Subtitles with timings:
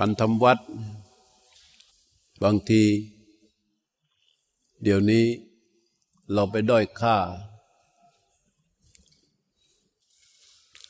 [0.00, 0.58] การทำวัด
[2.42, 2.82] บางที
[4.82, 5.24] เดี๋ยวนี้
[6.32, 7.16] เราไปด้อยค่า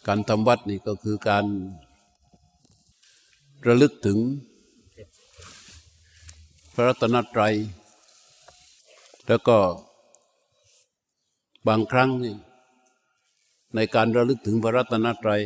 [0.07, 1.45] การทำวัดนี่ก็คือการ
[3.67, 4.19] ระลึกถึง
[6.75, 7.55] พระรัตนตรัย
[9.27, 9.59] แล้วก็
[11.69, 12.37] บางครั้งนี่
[13.75, 15.43] ในการระลึกถึงพระรัตนตรัย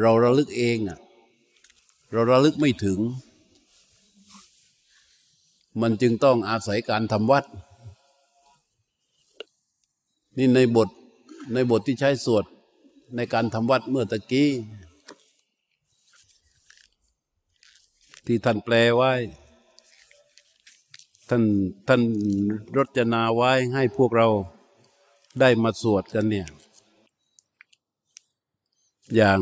[0.00, 1.00] เราระลึกเองอะ
[2.12, 2.98] เราระลึกไม่ถึง
[5.80, 7.44] มันจึงต้องอาศัยการทำวัด
[10.36, 10.88] นี่ในบท
[11.54, 12.44] ในบทที่ใช้สวด
[13.16, 14.50] ในการทำวัดเมื่อตะกี้
[18.26, 19.12] ที่ท่านแปลไว้
[21.28, 21.42] ท่าน
[21.88, 22.02] ท่าน
[22.76, 24.28] รจนาไว้ให้พวกเรา
[25.40, 26.48] ได้มาสวดกันเนี่ย
[29.16, 29.40] อย่าง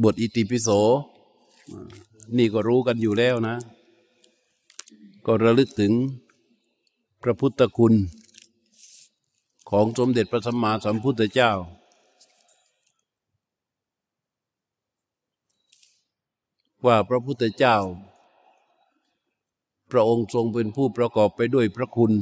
[0.00, 0.68] บทอิติปิโส
[2.36, 3.56] นี่ก็รู้กันอยู่แล้วนะ
[5.26, 5.92] ก็ระลึกถึง
[7.22, 7.94] พระพุทธคุณ
[9.70, 11.52] ของสมเด็จพระสัมมาสัมพุทธเจ้า
[16.86, 17.76] ว่าพระพุทธเจ้า
[19.90, 22.12] พระองค์ทรงเป็นผู้ประกอบไปด้วยพระคุณ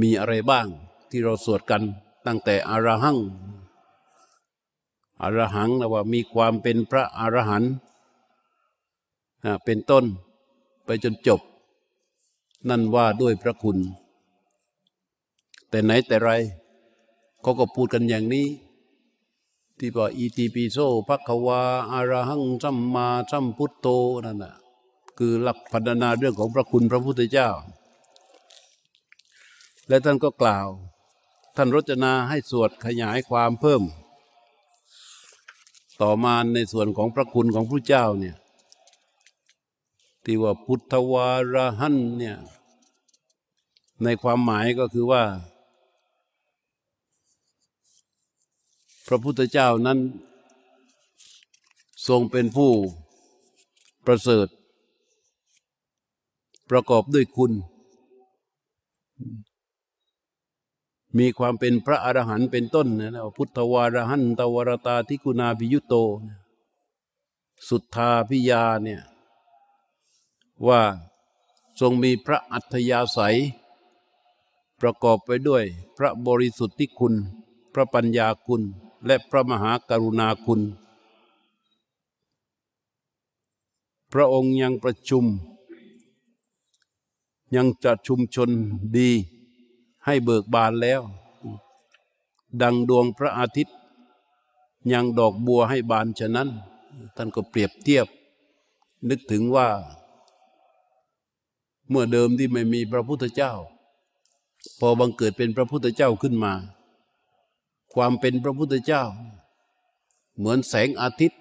[0.00, 0.66] มีอะไรบ้าง
[1.10, 1.82] ที่เราสวดกัน
[2.26, 3.18] ตั้งแต่อรหัง
[5.22, 7.72] อรหังนะว่ามีความเป็นพระอรหันต์
[9.64, 10.04] เป็นต้น
[10.84, 11.40] ไปจนจบ
[12.68, 13.78] นั่นว่าด้วยพระคุณ
[15.68, 16.30] แต่ไหนแต่ไร
[17.42, 18.46] เขาก็พูดกันอย่างนี้
[19.78, 20.78] ที่ว่าอีติปิโส
[21.08, 21.60] ภัควา
[21.92, 23.86] อารหังสัมมาสัมพุทโธ
[24.24, 24.54] นั่นนะ
[25.18, 27.48] คือหลักพัฒนาเรื่องของพระคุณพระพุทธเจ้า
[29.88, 30.66] และท่านก็กล่าว
[31.56, 33.82] ท่านรจนาให้สวดขยายความเพิ่ม
[36.02, 38.36] ต่อมาในส่วนของพระคุณของพระเจ้าเนี่ย
[40.24, 42.36] ที่ว่าพุทธวารหันเนี่ย
[44.02, 45.22] ในความหมายก็คือว่า
[49.06, 49.98] พระพุทธเจ้านั้น
[52.08, 52.72] ทรงเป็นผู้
[54.06, 54.46] ประเสริฐ
[56.70, 57.52] ประกอบด้วยคุณ
[61.18, 65.94] มีความเป็นพระอรหันต์เป็นต้นนะพุทธวารหันตวรตาทิกุณาภิยุโต
[67.68, 69.02] สุทธาพิยาเนี่ย
[70.66, 70.82] ว่า
[71.80, 73.36] ทรงมีพระอัธยาศัย
[74.80, 75.64] ประกอบไปด้วย
[75.96, 77.14] พระบริสุทธิคุณ
[77.72, 78.62] พระปัญญาคุณ
[79.06, 80.60] และพระมหากรุณาคุณ
[84.12, 85.24] พระองค์ยังประชุม
[87.54, 88.50] ยังจะชุมชน
[88.96, 89.10] ดี
[90.06, 91.00] ให้เบิกบานแล้ว
[92.62, 93.76] ดังดวงพระอาทิตย์
[94.92, 96.48] ยังดอกบัวให้บานฉะนั้น
[97.16, 98.06] ท่านก็เปรียบเทียบ
[99.08, 99.68] นึกถึงว่า
[101.88, 103.52] เมื่อเดิมที่ไม่มีพระพุทธเจ้า
[104.80, 106.52] พอบังเกิดเป็นพระพุทธเจ้าขึ้นมา
[107.94, 109.02] ความเป็นพระพุทธเจ้า
[110.36, 111.40] เหมือนแสงอาทิตย์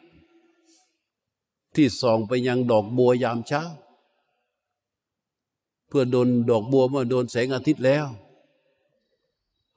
[1.75, 3.63] ที่ส่องไปยังดอกบัวยามเช้า
[5.87, 8.05] เพื่อโดนดอกบัวเมื่อโดนแสงอาทิตย์แล้ว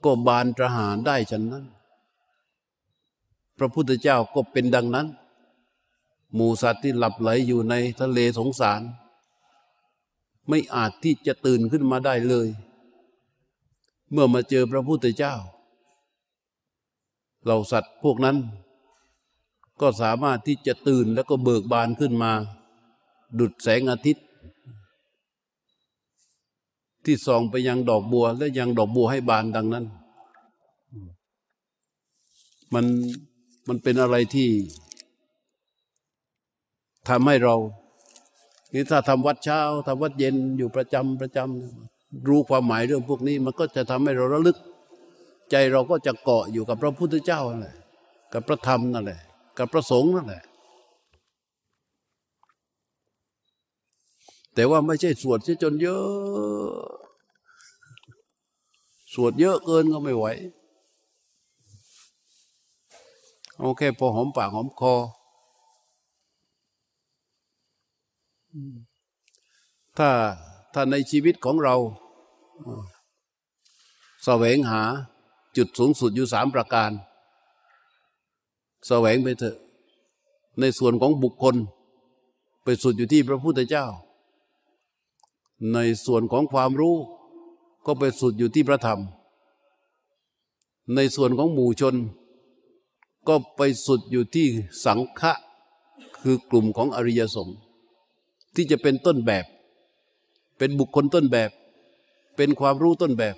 [0.04, 1.66] ก็บานปรหารได้ฉันนั้น
[3.58, 5.06] พระพุทธเจ้าก็เป็นดังนั้น
[6.34, 8.82] หมูสัตว์ที่หลับไหลอยู่ในทะเลสงสาร
[10.48, 12.48] ไม่อาจที่จะตื่นขึ้นมาได้เลย
[14.12, 15.34] เมื่อมาเจอพระพุทธเจ้า
[17.46, 18.36] เราสัตว์พวกนั้น
[19.80, 22.32] ก็สามารถที่จะตื่นแล้วก็เบิกบานขึ้นมา
[23.38, 24.24] ดุดแสงอาทิตย์
[27.08, 29.84] ที่ส่องไปยังดอกบัว และยังดอกบัวให้บานดังนั้น
[32.74, 32.84] มัน
[33.68, 34.48] มันเป็นอะไรที่
[37.08, 37.56] ทำให้เรา
[38.74, 44.56] นี่ถ้าทำวัดเช้าทำวัดเย็นอยู่ประจำประจำรู้ความหมายเรื่องพวกนี้ มันก็จะทำให้เราระลึก
[45.50, 47.76] ใจเราก็จะเกาะอยู่กับพระพุทธเจ้านั่นแหละ
[48.32, 49.20] กับพระธรรมนั่นแหละ
[49.58, 50.44] กับพระสงฆ์นั่นแหละ
[54.54, 56.97] แต่ว่าไม่ใช่สวดจนเยอะ
[59.12, 60.26] สวดเยอะเกินก็ไม่ไหว
[63.60, 64.94] โอเคพอหอมปากหอมคอ
[69.98, 70.10] ถ้า
[70.72, 71.76] ถ้าในชีวิตของเรา
[74.24, 74.82] แสวงหา
[75.56, 76.90] จุดสูงสุดอยู่สามประการ
[78.86, 79.56] แสวงไปเถอะ
[80.60, 81.56] ในส่วนของบุคคล
[82.64, 83.86] ไปสุดอยู่ที่พระพุทธเจ้า
[85.74, 86.96] ในส่วนของความรู้
[87.86, 89.00] ก็ไปสุดอยู่ที่พระธรรม
[90.94, 91.94] ในส่วนของหมู่ชน
[93.28, 94.46] ก็ไปสุดอยู่ที่
[94.84, 95.32] สังฆะ
[96.20, 97.58] คือกลุ่มของอริยสงฆ์
[98.54, 99.44] ที่จะเป็นต้นแบบ
[100.58, 101.50] เป็นบุคคลต้นแบบ
[102.36, 103.36] เป็นความรู้ต้นแบบ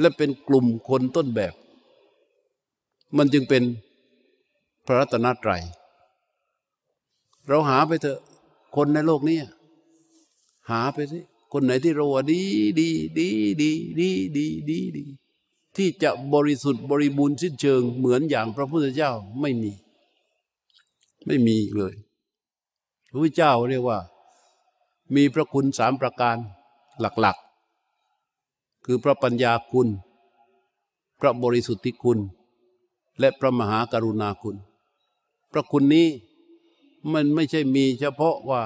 [0.00, 1.54] และเป็นกลุ่มคนต้นแบบ
[3.16, 3.62] มันจึงเป็น
[4.86, 5.62] พระรัตนตรัย
[7.48, 8.18] เราหาไปเถอะ
[8.76, 9.38] คนในโลกนี้
[10.70, 11.20] หาไปสิ
[11.58, 12.42] คนไหนที่เราว่าดี
[12.80, 12.88] ดี
[13.18, 13.28] ดี
[13.62, 13.70] ดี
[14.00, 15.04] ดีดีดีดี
[15.76, 19.72] ที่จะบริสุทธิ์บริบูรณ์สิ้นเชิงเหมือนอย่างพระพุทธเจ้าไม่มี
[21.26, 21.94] ไม่มีเลย
[23.10, 23.98] พระพุทธเจ้าเรียกว่า
[25.14, 26.36] มีพระคุณสามประการ
[27.00, 29.88] หลักๆ คือพระปัญญาคุณ
[31.20, 32.18] พระบริสุทธิคุณ
[33.20, 34.56] และพระมหากรุณาคุณ
[35.52, 36.08] พระคุณนี้
[37.12, 38.62] มันไม่ใช่มีเฉพาะว่า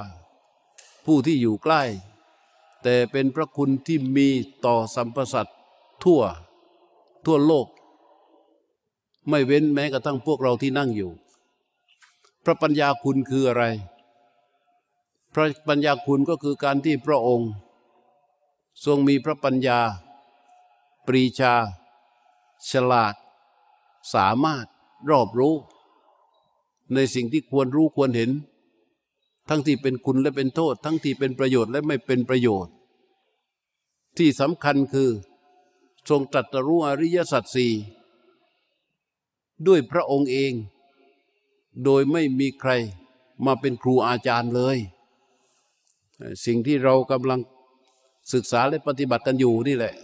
[1.04, 1.82] ผู้ที่อยู่ใกล้
[2.82, 4.29] แต่เป็นพระคุณที่มี
[4.65, 5.47] ต่อสัมปสัต
[6.05, 6.23] ทั่ว
[7.27, 7.67] ทั่วโลก
[9.29, 11.11] ไม่เว้นแม้กระทั่งพวกเราที่นั่งอยู่
[12.44, 13.65] พระปัญญาคุณคืออะไร
[15.35, 17.50] พระปัญญาคุณก็คือการที่พระองค์
[18.85, 19.79] ทรงมีพระปัญญา
[21.06, 21.55] ปรีชา
[22.71, 23.15] ฉลาด
[24.15, 24.67] สามารถ
[25.11, 25.55] รอบรู้
[26.94, 28.31] ในสิ่งที่ควรรู้ควรเห็น
[29.52, 32.73] ทั้งที่เป็นคุณและเป็นโทษ ทั้งที่เป็นประโยชน์และไม่เป็นประโยชน์
[34.19, 35.11] ที่สำคัญคือ
[36.08, 37.73] ทรงตรัสรู้อริยสัจสี่
[39.67, 40.52] ด้วยพระองค์เอง
[41.85, 42.70] โดยไม่มีใคร
[43.47, 44.79] มาเป็นครูอาจารย์เลย
[46.44, 47.41] สิ่งที่เรากำลัง
[48.32, 49.94] ศึกษาและปฏิบัติกันอยู่นี่แหละ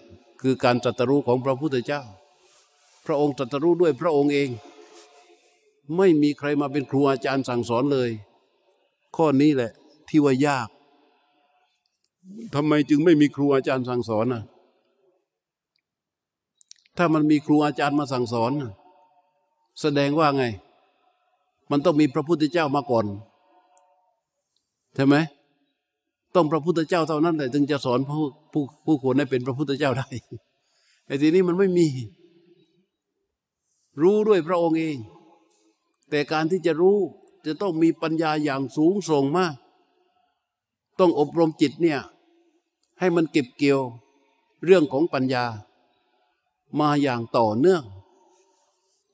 [0.43, 2.03] คือการตรัสรู้ของพระพุทธเจ้า
[3.07, 4.49] พระองค์ตรัสรู้ด้วยพระองค์เอง
[5.97, 8.11] ไม่มีใครมาเป็นครูอาจารย์สั่งสอนเลย
[9.17, 9.73] ข้อนี้แหละ
[10.09, 10.69] ที่ว่ายาก
[12.55, 14.43] ทำไมจึงไม่มีครูอาจารย์สั่งสอนอะ
[16.97, 18.53] ถ้ามันมีครูอาจารย์มาสั่งสอน
[19.81, 20.45] แสดงว่าไง
[21.71, 23.07] มันต้องมีพระพุทธเจ้ามาก่อน
[24.95, 25.17] ใช่ไหม
[26.35, 28.23] ต้องพระพุทธเจ้าเท่านั้นแหละถึงจะสอนผู้
[28.53, 30.09] ผู้ผู้คนให้เป็นพระพุทธเจ้าได้
[31.07, 31.87] ไอ้ทีนี้มันไม่มี
[34.03, 34.97] รู้ด้วยพระองค์เอง
[36.11, 36.99] แต่การที่จะรู้
[37.47, 39.55] จะต้องมีปัญญาอย่างสูงส่งมาก
[40.99, 42.01] ต้องอบรมจิตเนี่ย
[42.99, 43.81] ให้มันเก็บเกี่ยว
[44.65, 45.45] เรื่องของปัญญา
[46.81, 47.83] มาอย่างต่อเนื่อง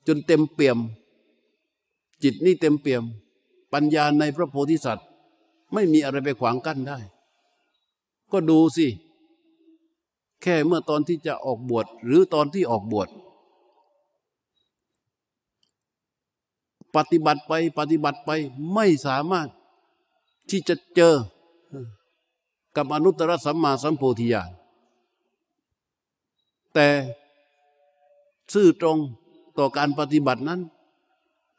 [0.06, 0.78] จนเต็มเปี่ยม
[2.22, 3.02] จิตนี่เต็มเปี่ยม
[3.72, 5.08] ปัญญาในพระโพธิสัตว์
[5.72, 6.98] ไม่มีอะไรไปขวางกั้นได้
[8.32, 8.86] ก็ดูสิ
[10.42, 13.08] แค่เมื่อตอนที่จะออกบวชหรือตอนที่ออกบวช
[16.96, 18.30] ปฏิบัติไปปฏิบัติไป
[18.74, 19.48] ไม่สามารถ
[20.50, 21.14] ที่จะเจอ
[22.76, 24.50] กับอนุตตรสัมมาสัมโพธิญาณ
[26.74, 26.88] แต่
[28.52, 28.98] ซื่อตรง
[29.58, 30.60] ต่อการปฏิบัตินั้น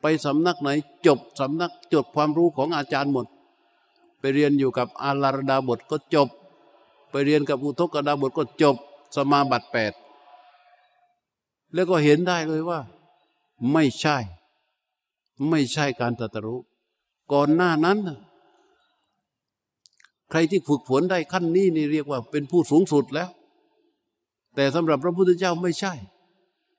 [0.02, 0.70] ไปสำนักไหน
[1.06, 3.26] จบสำนักจดความรู้ของอาจารย์หมด
[4.20, 6.30] ไปเรียนอยู่กับอาลารดาบทก็จบ
[7.12, 8.76] ไปเรียนกับอุทกดาบทก็จบ
[9.16, 9.94] สมาบัติแปด
[11.74, 12.80] แล้วก็เห็นได้เลยว่า
[13.72, 14.18] ไม่ใช่
[15.50, 16.60] ไม่ใช่การตรัสรู้
[17.32, 17.98] ก่อนหน้านั้น
[20.30, 23.30] ใครที่ฝึกฝนได้ขั้นนี้นี่เรียกว่าเป็นผู้สูงสุดแล้ว
[24.56, 25.94] แต่สำหรับพระพุทธเจ้าไม่ใช่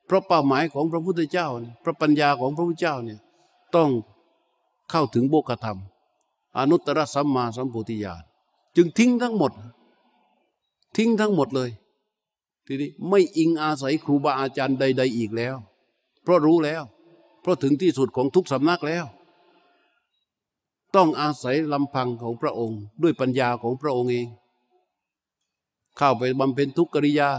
[0.06, 3.20] เพราะเป้าหมายของพระพุทธเจ้าเนี่ยพระปัญญาของพระพุทธเจ้าเนี่ย
[3.76, 3.90] ต้อง
[4.90, 5.78] เข้าถึงโบกธรรม
[6.58, 8.22] อนุตตรสัมมาสัมพุทธิญาณ
[8.76, 9.52] จึงทิ้งทั้งหมด
[10.96, 11.70] ทิ้งทั้งหมดเลย
[12.66, 15.56] ทีนี้ไม่อิงอาศัยครูบาอาจารย์ใด ๆ อีกแล้ว
[16.22, 16.82] เพราะรู้แล้ว
[17.44, 19.04] เพราะถึงที่สุดของทุกสำนักแล้ว
[20.94, 24.28] ต้องอาศัยลำพังของพระองค์ ด้วยปัญญาของพระองค์เอง
[25.96, 27.30] เข้าไปบำเพ็ญทุกกิริยา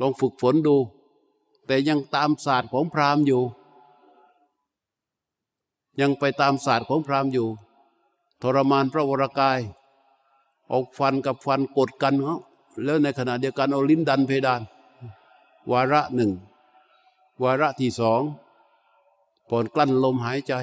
[0.00, 0.76] ลองฝึกฝนดู
[1.66, 3.42] แต่ยังตามศาสตร์ของพราหมณ์อยู่
[6.00, 7.48] ยังไปตามศาสตร์ของพราหมณ์อยู่
[8.42, 9.58] ทรมานพระวรากาย
[10.72, 12.36] ออกฟันกับฟันกดกันเขา
[12.84, 14.62] แล้วในขณะเดียวกันเอาลิ้นดันเพดาน
[15.70, 16.32] วาระหนึ่ง
[17.42, 18.22] วาระที่สอง
[19.54, 20.54] ผ่อนกลั้นลมหายใจ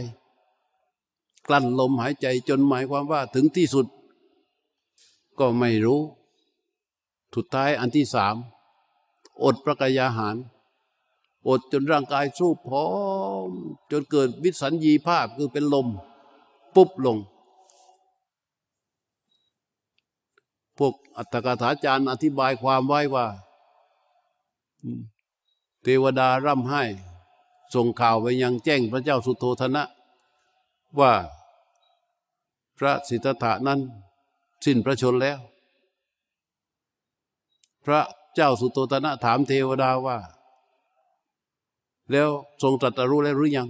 [1.48, 3.86] กลั้นลมหายใจจนหมายความว่าถึงที่สุด
[5.40, 6.02] ก็ไม่รู้
[7.36, 8.36] สุดท้ายอันที่สาม
[9.44, 10.36] อดประกายอาหาร
[11.48, 12.88] อดจนร่างกายสู้พร้อ
[13.48, 13.50] ม
[13.92, 15.88] จนเกิดวิสัญญีภาพคือเป็นลม
[16.76, 17.18] ปุ๊บลง
[20.78, 23.26] พวกอัตถกถาจารย์อธิบายความไว้ว่า
[25.82, 26.84] เทวดาร่ำไห้
[27.74, 29.84] ส่งข่าวไปยังแจ้งพระเจ้าสุโธธนะ
[31.00, 31.14] ว่า
[32.78, 33.80] พระสิทธัตถะนั้น
[34.66, 35.40] สิ้นพระชนแล้ว
[37.86, 38.02] พระ
[38.36, 40.18] เจ้าสุโธธนะถามเทวดาว่า
[42.12, 42.30] แล้ว
[42.62, 43.70] ทรงตรัสรู้แล้วหรือยัง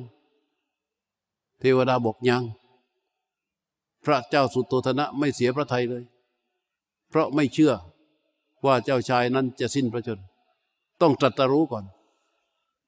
[1.60, 2.44] เทวดาบอกยัง
[4.06, 6.04] พระเจ้าสุโธธนะไม่เสียพระทัยเลย
[7.10, 7.74] เพราะไม่เชื่อ
[8.66, 10.20] ว่าเจ้าชายนั้นจะสิ้นพระชน
[11.02, 11.86] ต้องตรัสรู้ก่อน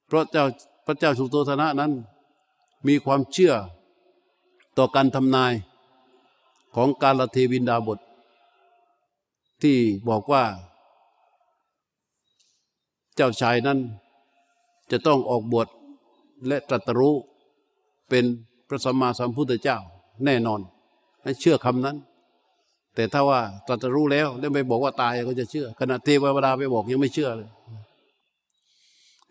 [0.07, 0.45] เพราะเจ้า
[0.85, 1.91] พระเจ้าสุโธธนะนั้น
[2.87, 3.53] มีความเชื่อ
[4.77, 5.53] ต่อการทำนาย
[6.75, 7.99] ของการละเทวินดาบท
[9.61, 9.77] ที่
[10.09, 10.43] บอกว่า
[13.15, 13.79] เจ้าชายนั้น
[14.91, 15.67] จะต้องออกบวช
[16.47, 17.15] และตรัสรู้
[18.09, 18.23] เป็น
[18.67, 19.77] พระสัมมาสัมพุทธเจ้า
[20.25, 20.59] แน่นอน
[21.23, 21.97] ให้เชื่อคำนั้น
[22.95, 27.49] แต่ถ้าว่าตรัสรู้แล้วแล้วไม่บอกว่าตายก็จะเชื่อขณะเทวดาไปบอกยังไม่เชื่อเลย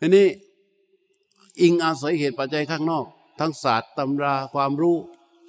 [0.00, 0.26] ทีนี้
[1.62, 3.04] อิงอาศัยเหตุปัจจัยข้างนอก
[3.40, 4.96] ทั้งศาสตร์ตำราความรู้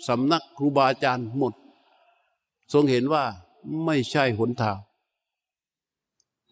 [0.07, 1.53] สำนักครูบาอาจารย์หมด
[2.73, 3.23] ทรงเห็นว่า
[3.85, 4.77] ไม่ใช่หนทาง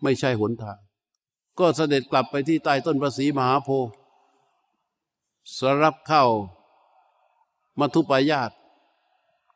[0.04, 0.78] ไม่ใช่หนทาง
[1.60, 3.92] ก็เสด็จกลับไปที่ใต้ต้นประสีมหาโพธิ์
[5.58, 6.24] สรับเข้า
[7.80, 8.52] มัทุปายาต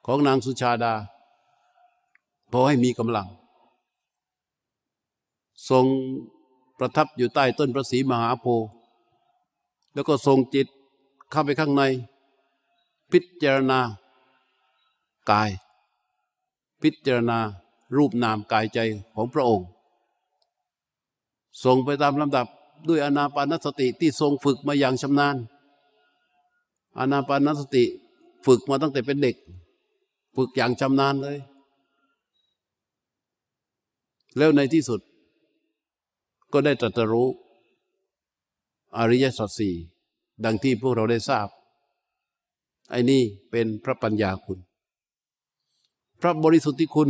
[0.06, 0.94] ของนางสุชาดา
[2.52, 3.28] พอให้มีกำลัง
[5.70, 5.86] ทรง
[6.78, 8.68] ประทับอยู่ใต้ต้นประสีมหาโพธิ์
[9.94, 10.68] แล้วก็ทรงจิต
[11.32, 11.84] เข้าไปข้างใน
[13.12, 13.80] พิจารณา
[15.32, 15.50] กาย
[16.82, 17.40] พิจารณา
[17.96, 18.80] รูปนามกายใจ
[19.16, 19.68] ของพระองค์
[21.64, 22.48] ทรงไปตามลำดับ
[22.88, 25.36] ด้วยอนาปานสติที่ทรงฝึกมาอย่างชำนาญ
[27.00, 27.84] อนาปานสติ
[28.46, 29.36] ฝึกมาตั้งแต่เป็นเด็ก
[30.36, 31.38] ฝึกอย่างชำนาญเลย
[34.38, 35.00] แล้วในที่สุด
[36.54, 37.28] ก็ได้ตรัสรู้
[38.98, 39.76] อริยสัจสี่
[40.44, 41.48] ดังที่พวกเราได้ทราบ
[42.92, 43.22] ไอ้นี่
[43.52, 44.60] เป็นพระปัญญาคุณ
[46.22, 47.10] พระบริสุทธิคุณ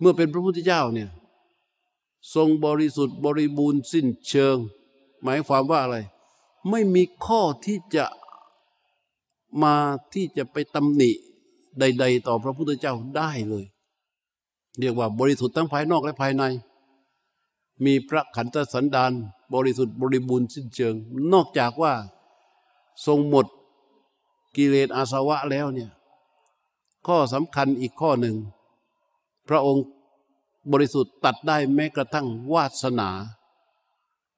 [0.00, 1.10] เมื่อเป็นพระพุทธเจ้าเนี่ย
[2.34, 4.56] ทรงบริสุทธิ์บริบูรณ์สิ้นเชิง
[5.22, 5.96] หมายความว่าอะไร
[6.70, 8.06] ไม่มีข้อที่จะ
[9.62, 9.74] มา
[10.14, 11.10] ที่จะไปตำหนิ
[11.78, 13.66] ใด ๆ ต่อพระพุทธเจ้าได้เลย
[14.78, 16.44] เรียกว่าบริสุทธิ์ทั้งภายนอกและภายใน
[17.84, 19.12] มีพระขันธสันดาน
[19.54, 20.94] บริสุทธิ์บริบูรณ์สิ้นเชิง
[21.32, 21.92] นอกจากว่า
[23.06, 23.46] ทรงหมด
[24.56, 25.90] กิเลสอาสวะแล้วเนี่ย
[27.06, 28.36] ข้อสำคัญอีกข้อหนึ่ง
[29.48, 29.84] พระองค์
[30.72, 33.10] บริสุทธิ์ตัดได้แม้กระทั่งวาสนา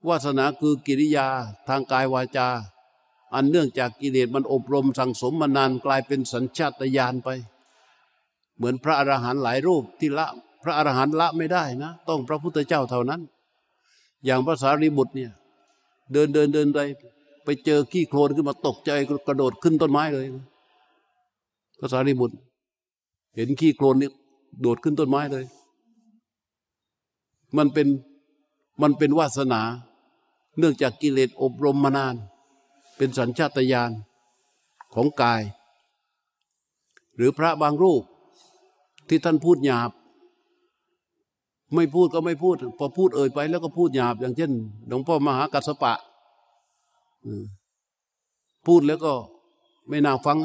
[0.08, 1.26] วาสนาคือกิริยา
[1.68, 2.48] ทางกายวาจา
[3.34, 7.28] อันเนื่องจากกิเลสมันอบรมสั่งสมมานานกลายเป็นสัญชาตญาณไป
[8.56, 10.26] เหมือนพระอรหันต์หลายรูปที่ละ
[10.62, 13.20] พระอรหันต์ละไม่ได้นะ ต้องพระพุทธเจ้าเท่านั้น
[14.24, 15.32] อย่างภาษารีบุตรเนี่ย
[16.12, 16.78] เดินเดินเดินไป
[17.44, 18.90] ไปเจอขี้โคลนขึ้นมาตกใจ
[19.26, 20.26] กระโดดขึ้นต้นไม้เลย
[21.80, 22.36] ภาษารีบุตร
[23.36, 24.10] เห็นขี้โคลนนี่
[24.60, 25.44] โดดขึ้นต้นไม้เลย
[27.56, 27.88] มันเป็น
[28.82, 29.62] มันเป็นวาสนา
[30.58, 32.14] เนื่องจากกิเลสอบรมมานาน
[32.96, 33.90] เป็นสัญชาตญาณ
[34.94, 35.42] ของกาย
[37.16, 38.02] หรือพระบางรูป
[39.08, 39.90] ที่ท่านพูดหยาบ
[41.74, 44.52] ไม่พูดก็ไม่พูด พอพูดเอ่ยไป แล้วก็พูดหยาบอย่างเช่น
[44.88, 45.94] หลวงพ่อมหากัสปะ
[48.66, 49.12] พูดแล้วก็
[49.88, 50.38] ไม่น่าฟัง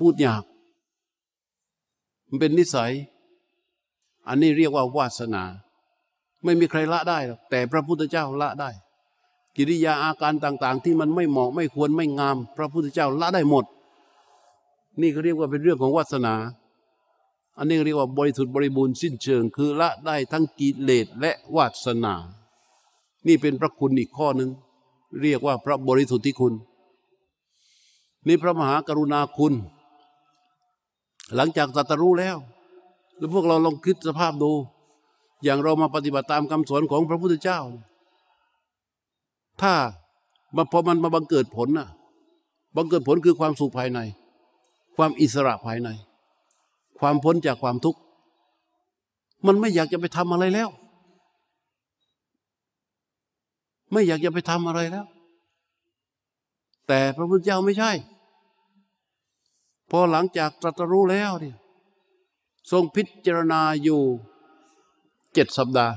[0.00, 0.44] พูดหยาบ
[2.28, 2.92] มันเป็นนิสัย
[4.28, 5.42] อันนี้เรียกว่าวาสนา
[6.44, 8.70] ไม่มีใครละได้หรอกแต่พระพุทธเจ้าละได้
[9.56, 13.64] กิริยาอาการต่าง ๆ ที่มันไม่เหมาะไม่ควรไม่งาม พระพุทธเจ้าละได้หมด
[15.00, 16.34] นี่เขาเรียกว่าเป็นเรื่องของวาสนา
[17.58, 22.14] อันนี้เรียกว่าบริสุทธิ์บริบูรณ์สิ้นเชิง คือละได้ทั้งกิเลสและวาสนา
[23.26, 24.50] นี่เป็นพระคุณอีกข้อหนึ่ง
[25.20, 26.54] เรียกว่าพระบริสุทธิคุณ
[28.26, 29.54] นี่พระมหากรุณาคุณ
[31.34, 32.36] หลังจากตรัสรู้แล้ว
[33.16, 34.52] แล้วพวกเราลองคิดสภาพดู
[35.44, 37.60] อย่างเรามาปฏิบัติตามคำสอนของพระพุทธเจ้า
[39.62, 39.74] ถ้า
[40.72, 41.88] พอมันมาบังเกิดผลน่ะ
[42.76, 43.98] บังเกิดผลคือความสุขภายใน
[44.96, 45.88] ความอิสระภายใน
[47.00, 48.00] ความพ้นจากความทุกข์
[49.46, 50.68] มันไม่อยากจะไปทำอะไรแล้ว
[53.92, 55.06] ไม่อยากจะไปทำอะไรแล้ว
[56.86, 57.90] แต่พระพุทธเจ้าไม่ใช่
[59.90, 61.56] พอหลังจากตรัสรู้แล้วเนี่ย
[62.70, 64.00] ทรงพิจารณาอยู่
[65.34, 65.94] เจ็ดสัปดาห์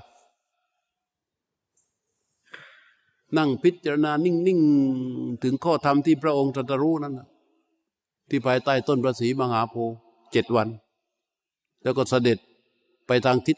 [3.38, 4.60] นั่งพิจารณานิ่ง
[5.02, 7.20] ๆ ถึงข้อธรรมที่พระองค์ตรัสรู้นั้น
[8.30, 9.96] ที่ภายใต้ต้นประสีมหาโพธิ์
[10.32, 10.68] เจ็ดวัน
[11.84, 12.38] แล้วก็เสด็จ
[13.08, 13.58] ไปทางทิศ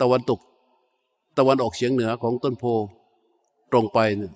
[0.00, 0.40] ตะวันตก
[1.38, 2.64] ตะวันออกเฉียงเหนือของต้นโพ
[3.72, 4.32] ตรงไปเนี่ย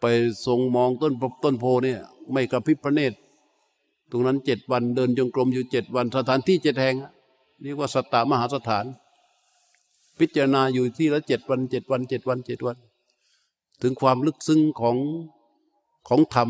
[0.00, 0.04] ไป
[0.46, 1.12] ทรงมองต้น
[1.44, 1.98] ต้นโพเนี่ย
[2.32, 3.16] ไม่กระพริบพระเนตร
[4.10, 6.94] ตรงนั้นเจ็ดวันเดินจงกรมอยู่เจ็ดวันสถานที่เจ็ดแห่ง
[7.62, 8.84] เรียกว่าสตามหาสถาน
[10.18, 12.76] พิจารณาอยู่ที่ละเจ็ดวันเจ็ดวันเจ็ดวันเจ็ดวัน
[13.82, 14.96] ถึงความลึกซึ้งของ
[16.08, 16.48] ของธรรม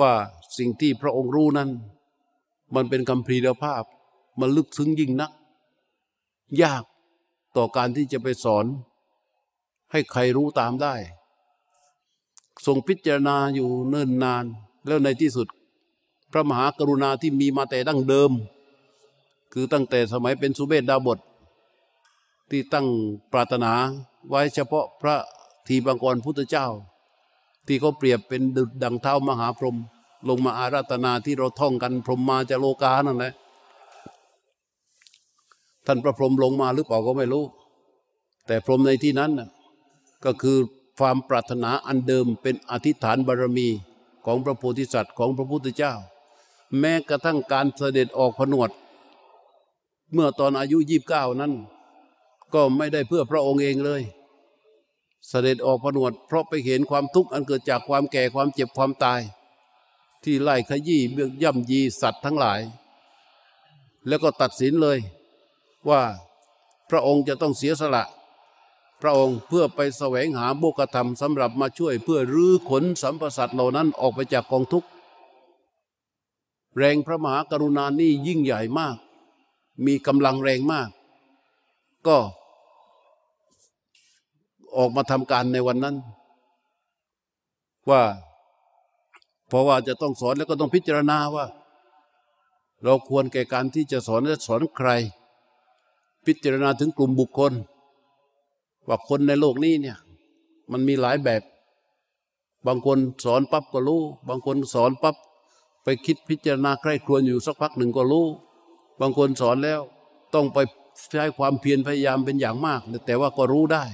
[0.00, 0.12] ว่า
[0.58, 1.70] สิ่งที่พระองค์รู้นั้น
[2.74, 3.82] มันเป็นคำพีรีภาพ
[4.40, 5.32] มันลึกซึ้งยิ่งนัก
[6.62, 6.84] ยาก
[7.56, 8.66] ต่อการที่จะไปสอน
[9.92, 10.94] ให้ใครรู้ตามได้
[12.66, 14.44] ทรงพิจารณาอยู่เนิ่นนาน
[14.86, 15.48] แล้วในที่สุด
[16.32, 18.32] พระมหากรุณาที่มีมาแต่ดั้งเดิม
[19.52, 21.18] คือตั้งแต่สมัยเป็นสุเบศดาบท
[22.50, 22.86] ที่ตั้ง
[23.32, 23.72] ปรารถนา
[24.28, 25.16] ไว้เฉพาะพระ
[25.66, 26.66] ทีบังกรพุทธเจ้า
[27.66, 28.42] ที่เขาเปรียบเป็น
[28.82, 29.76] ดังเท้ามหาพรหม
[30.28, 33.32] ลงมาอาราธนาที่เราท่องกันพรหมมาจะโลกานั่นแหละ
[35.90, 37.44] ท่านพระพรหมลงมาหรือเปล่าก็ไม่รู้
[38.46, 39.32] แต่พรหมในที่นั้น
[40.24, 40.58] ก็คือ
[40.98, 43.68] ความปรารถนาอันเดิมเป็นอธิษฐานบารมี
[44.24, 45.94] ของพระโพธิสัตว์ของพระพุทธเจ้า
[46.78, 48.70] แม้กระทั่งการเสด็จออกผนวด
[50.12, 51.52] เมื่อตอนอายุยี่บเก้านั้น
[52.54, 54.02] ก็ไม่ได้เพื่อพระองค์เองเลย
[55.28, 59.20] เสด็จออกผนวด เพราะไปเห็นความทุกข์อันเกิดจากความแก่ความเจ็บความตาย
[60.24, 62.60] ที่ไล่ขยี้เบือกย่ำยีสัตว์ทั้งหลาย
[64.06, 64.98] แล้วก็ตัดสินเลย
[65.88, 66.02] ว่า
[66.90, 68.04] พระองค์จะต้องเสียสละ
[69.02, 74.88] พระองค์เพื่อไปแสวงหาโบกธรรมสำหรับมาช่วยเพื่อรื้อขนสัมปสัตเหล่านั้นออกไปจากกองทุกข์
[76.76, 78.96] แรงพระมหากรุณานี่ยิ่งใหญ่มาก
[79.86, 80.88] มีกำลังแรงมาก
[82.06, 82.16] ก็
[84.76, 85.96] ออกมาทำการในวันนั้น
[87.90, 88.02] ว่า
[89.48, 91.46] เพราะว่าจะต้องสอนแล้วก็ต้องพิจารณาว่า
[92.84, 94.88] เราควรแก่การที่จะสอนและสอนใคร
[96.28, 97.52] พิจารณาถึงกลุ่มบุคคล
[98.88, 99.98] ว่าคนในโลกนี้เนี่ย
[100.72, 101.42] มันมีหลายแบบ
[102.66, 105.16] บางคนสอนปั๊บก็รู้ บางคนสอนปั๊บ
[105.84, 108.26] ไปคิดพิจารณาใคร่ครวญอยู่สักพักหนึ่งก็รู้
[109.00, 109.80] บางคนสอนแล้ว
[110.34, 110.58] ต้องไป
[111.12, 113.84] ใช้ความเพียรพยายามเป็นอย่างมาก แต่ว่าก็รู้ได้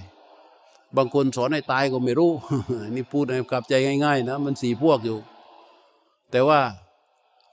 [0.96, 2.32] บางคนสอนให้ตายก็ไม่รู้
[2.94, 3.74] นี่พูดในกับใจ
[4.04, 5.18] ง่าย ๆ นะ มันสี่พวกอยู่
[6.30, 6.60] แต่ว่า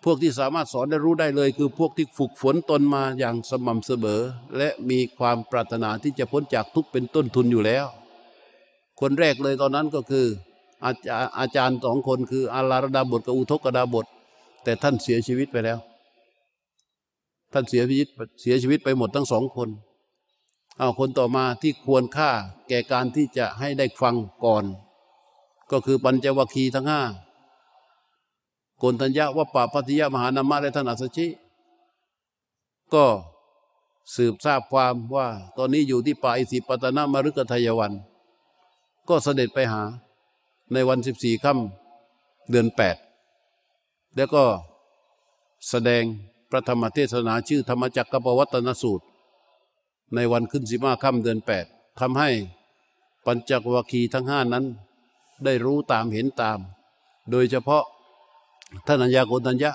[0.03, 4.21] พวกที่สามารถสอนได้รู้ได้เลย คือพวกที่ฝึกฝนตนมาอย่างสม่ำเสมอ
[4.57, 7.85] และมีความปรารถนาที่จะพ้นจากทุกเป็นต้นทุนอยู่แล้ว
[8.99, 10.25] คนแรกเลยตอนนั้นก็คือ
[10.85, 14.05] อาจารย์อาจารย์สองคนคืออาลารดาบทกับอุทกดาบท
[14.63, 15.79] แต่ท่านเสียชีวิตไปแล้ว
[17.53, 18.07] ท่านเสียชีวิต
[18.41, 19.69] เสียชีวิตไปหมดทั้งสองคน
[20.79, 22.31] เอาคนต่อมาที่ควรค่า
[22.69, 24.63] แก่การที่จะให้ได้ฟังก่อน
[25.71, 27.01] ก็คือปัญจวัคคีย์ทั้งห้า
[28.81, 31.27] โกนทัญญาว่าป่าพัทยามหานามะและท่านอัสชิ
[32.93, 33.05] ก็
[34.15, 37.93] สืบทราบความว่า ตอนนี้อยู่ที่ป่าอิสิปตนามรุกทายวัน
[39.09, 39.81] ก็เสด็จไปหา
[40.73, 42.95] ในวันสิบสี่ค่ำเดือนแปด
[44.15, 44.43] แล้วก็
[45.69, 46.03] แสดง
[46.49, 49.05] พระธรรมเทศนาชื่อธรรมจักรปวัตนสูตร
[50.15, 51.65] ในวันขึ้นสิมาค่ำเดือนแปด
[51.99, 52.29] ทำให้
[53.25, 54.65] ปัญจวัคคีย์ทั้งห้านั้น
[55.43, 56.59] ได้รู้ตามเห็นตาม
[57.31, 57.85] โดยเฉพาะ
[58.87, 59.71] ท่านัญญาโกนัญญะ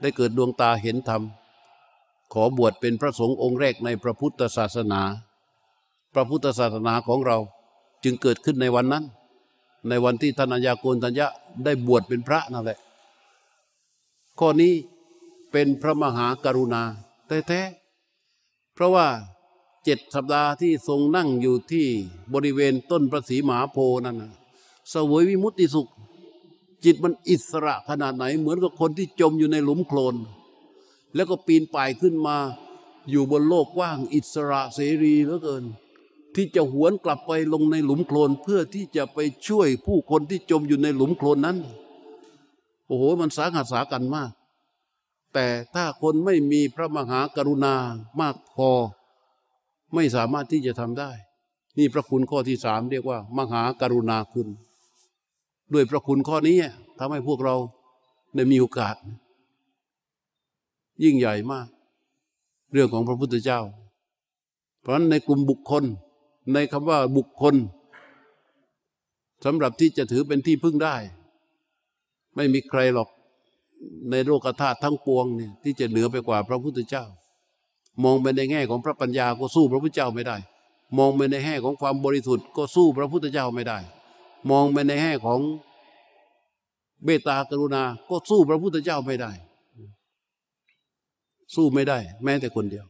[0.00, 1.22] ได้เกิดดวงตาเห็นธรรม
[2.32, 5.00] ขอบวชเป็นพระสงฆ์องค์แรกในพระพุทธศาสนา
[6.14, 7.38] พระพุทธศาสนาของเรา
[8.04, 9.04] จึงเกิดขึ้นในวันนั้น
[9.88, 11.26] ในวันที่ท่านัญญาโกนัญญะ
[11.64, 12.78] ได้บวชเป็นพระนั่นแหละ
[14.38, 14.72] ข้อนี้
[15.52, 16.82] เป็นพระมหากรุณา
[17.48, 19.06] แท้ๆเพราะว่า
[19.84, 21.86] เจ็ดสัปดาห์ที่ทรงนั่งอยู่ที่
[22.34, 24.32] บริเวณต้นพระศรีมหาโพนั่นนะ
[24.92, 25.88] สวยวิมุตติสุข
[26.84, 30.14] จิตมันอิสระขนาดไหน เหมือนกับคนที่จมอยู่ในหลุมโคลน
[31.14, 32.36] แล้วก็ปีนป่ายขึ้นมา
[33.10, 35.64] อยู่บนโลกกว้าง อิสระเสรีเหลือเกิน
[36.34, 41.56] ที่จะหวนกลับไปลงในหลุมโคลนเพื่อที่จะไปช่วยผู้คนที่จมอยู่ในหลุมโคลนนั้น
[42.86, 44.30] โอ้โหมันสาหัสสากันมาก
[45.34, 47.74] แต่ถ้าคนไม่มีพระมหากรุณา
[48.20, 48.70] มากพอ
[49.94, 51.10] ไม่สามารถที่จะทำได้
[51.78, 54.48] นี่พระคุณข้อที่สามเรียกว่า มหากรุณาคุณ
[55.74, 56.56] ด้วยพระคุณข้อนี้
[56.98, 57.54] ทำให้พวกเรา
[58.34, 58.96] ได้มีโอกาส
[61.04, 61.66] ยิ่งใหญ่มาก
[62.72, 63.60] เรื่องของพระพุทธเจ้า
[64.80, 65.84] เพราะฉะนั้นในกลุ่มบุคคล
[66.52, 67.54] ในคำว่าบุคคล
[69.44, 70.96] สำหรับที่จะถือเป็นที่พึ่งได้
[72.36, 73.08] ไม่มีใครหรอก
[74.10, 77.04] ในโลกธาตุทั้งปวงเนี่ยที่จะเหนือไปกว่าพระพุทธเจ้า
[78.04, 80.36] มองไปในแง่ของพระปัญญาก็สู้พระพุทธเจ้าไม่ได้
[80.98, 83.78] มองไปในแง่ของความบริสุทธิ์ก็สู้พระพุทธเจ้าไม่ได้
[84.50, 85.40] มองไปในแง่ของ
[87.04, 89.32] เบตตากรุณา ก็สู้พระพุทธเจ้าไม่ได้
[91.54, 92.86] สู้ไม่ได้ แม้แต่คนเดียว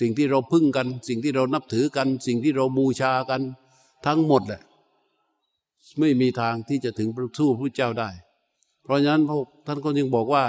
[0.00, 3.40] สิ่งที่เราพึ่งกัน สิ่งที่เรานับถือกัน สิ่งที่เราบูชากัน
[4.06, 4.62] ทั้งหมดแหละ
[6.00, 8.10] ไม่มีทางที่จะถึงสู้พระเจ้าได้
[8.82, 10.44] เพราะฉะนั้นพวกท่านก็ยังบอกว่า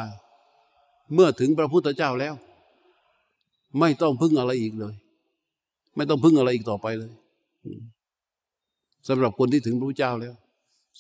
[1.14, 2.36] เมื่อถึงพระพุทธเจ้าแล้ว
[3.80, 4.96] ไม่ต้องพึ่งอะไรอีกเลย
[5.96, 7.12] ไม่ต้องพึ่งอะไรอีกต่อไปเลย
[9.08, 10.36] สำหรับคนที่ถึงพระพุทธเจ้าแล้ว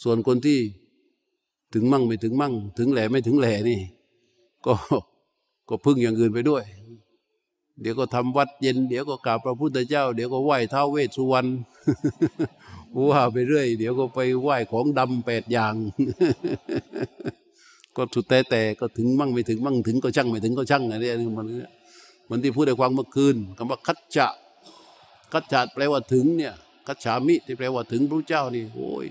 [0.04, 0.60] ส่วนคนที่
[1.74, 3.80] ถึงมั่งไม่ถึงมั่ง ถึงแหล่ไม่ถึงแหล่นี่
[4.65, 4.74] ก็
[5.70, 6.63] ก็พึ่งอย่างอื่นไปด้วย
[7.82, 11.50] เดี๋ยวก็ทำวัดเย็น เดี๋ยวก็กราบพระพุทธเจ้า เดี๋ยวก็ไหว้ท้าวเวสสุวรรณ
[13.10, 15.74] ว่าไปเรื่อย เดี๋ยวก็ไปไหว้ของดำแปดอย่าง
[17.96, 21.48] ก็สุดแต่แต่ก็ถึงมั่งไม่ถึงมั่งถึงก็ช่างไม่ถึงก็ช่างอะไรนี่มัน
[22.30, 24.28] มันที่พูดในความเมื่อคืนคำว่าคัจจะ
[25.32, 26.54] คัจจะแปลว่าถึงเนี่ย
[26.88, 29.06] คัจฉามิที่แปลว่าถึงพระเจ้านี่โอ้ย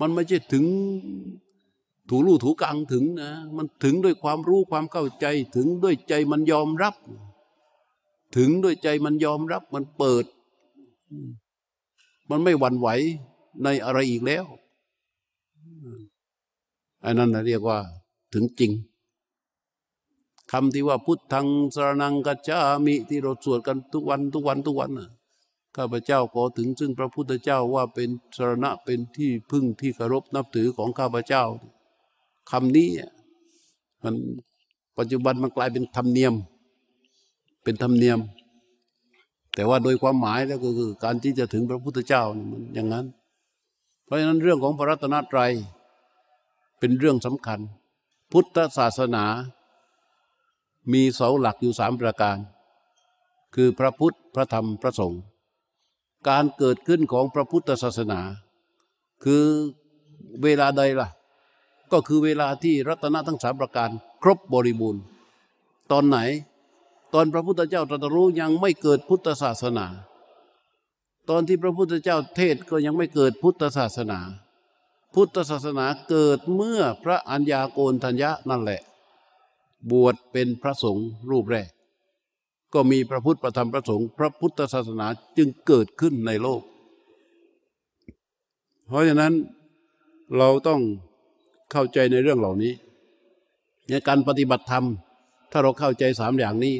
[0.00, 0.64] มันไม่ใช่ถึง
[2.08, 6.94] ถูลู่ถูกลางถึงนะ มันถึงด้วยความรู้ความเข้าใจถึงด้วยใจมันยอมรับ
[8.36, 10.24] ถึงด้วยใจมันยอมรับมันเปิด
[12.30, 12.88] มันไม่หวั่นไหว
[13.62, 14.44] ในอะไรอีกแล้ว
[17.04, 17.78] อันนั้นเรียกว่า
[18.34, 18.72] ถึงจริง
[20.52, 25.08] คำที่ว่าพุทธังสรนังกัจจามิที่เราสวดกันทุกวันทุกวันทุกวันน่ะ
[25.80, 31.42] ข้าพเจ้าขอถึงซึ่งพระพุทธเจ้าว่าเป็นสรณะเป็นที่พึ่งที่เคารพนับถือของข้าพเจ้า
[32.50, 32.88] คำนี้
[34.04, 34.14] มัน
[34.98, 36.34] ปัจจุบันมันกลายเป็นธรรมเนียม
[37.62, 38.18] เป็นธรรมเนียม
[39.54, 43.06] แต่ว่าโดยความหมายแล้วก็คือการที่จะถึงพระพุทธเจ้ามันอย่างนั้น
[44.04, 45.52] เพราะฉะนั้นเรื่องของพระรัตนตรัย
[46.78, 47.60] เป็นเรื่องสำคัญ
[48.32, 49.24] พุทธศาสนา
[50.92, 52.36] มีเสาหลักอยู่สามประการ
[53.54, 55.20] คือพระพุทธพระธรรมพระสงฆ์
[56.28, 58.20] การเกิดขึ้นของพระพุทธศาสนา
[59.24, 59.44] คือ
[60.42, 61.08] เวลาใดล่ะ
[61.92, 63.90] ก็คือเวลาที่รัตนะทั้งสามประการ
[64.22, 65.02] ครบบริบูรณ์
[65.92, 66.18] ตอนไหน
[67.14, 69.86] ตอนพระพุทธเจ้าตรัสรู้ยังไม่เกิดพุทธศาสนา
[71.30, 74.20] ตอนที่พระพุทธเจ้าเทศก็ยังไม่เกิดพุทธศาสนา
[75.14, 78.80] พุทธศาสนาเกิดเมื่อพระอัญญาโกณทัญญะนั่นแหละ
[79.90, 81.70] บวชเป็นพระสงฆ์รูปแรก
[82.74, 85.06] ก็มีพระพุทธประธรรมพระสงฆ์พระพุทธศาสนา
[85.36, 86.62] จึงเกิดขึ้นในโลก
[88.86, 89.32] เพราะฉะนั้น
[90.38, 90.80] เราต้อง
[91.72, 92.72] เข้าใจในเรื่องเหล่านี้
[93.90, 94.84] ในการปฏิบัติธรรม
[95.50, 96.74] ถ้าเราเข้าใจสามอย่างนี้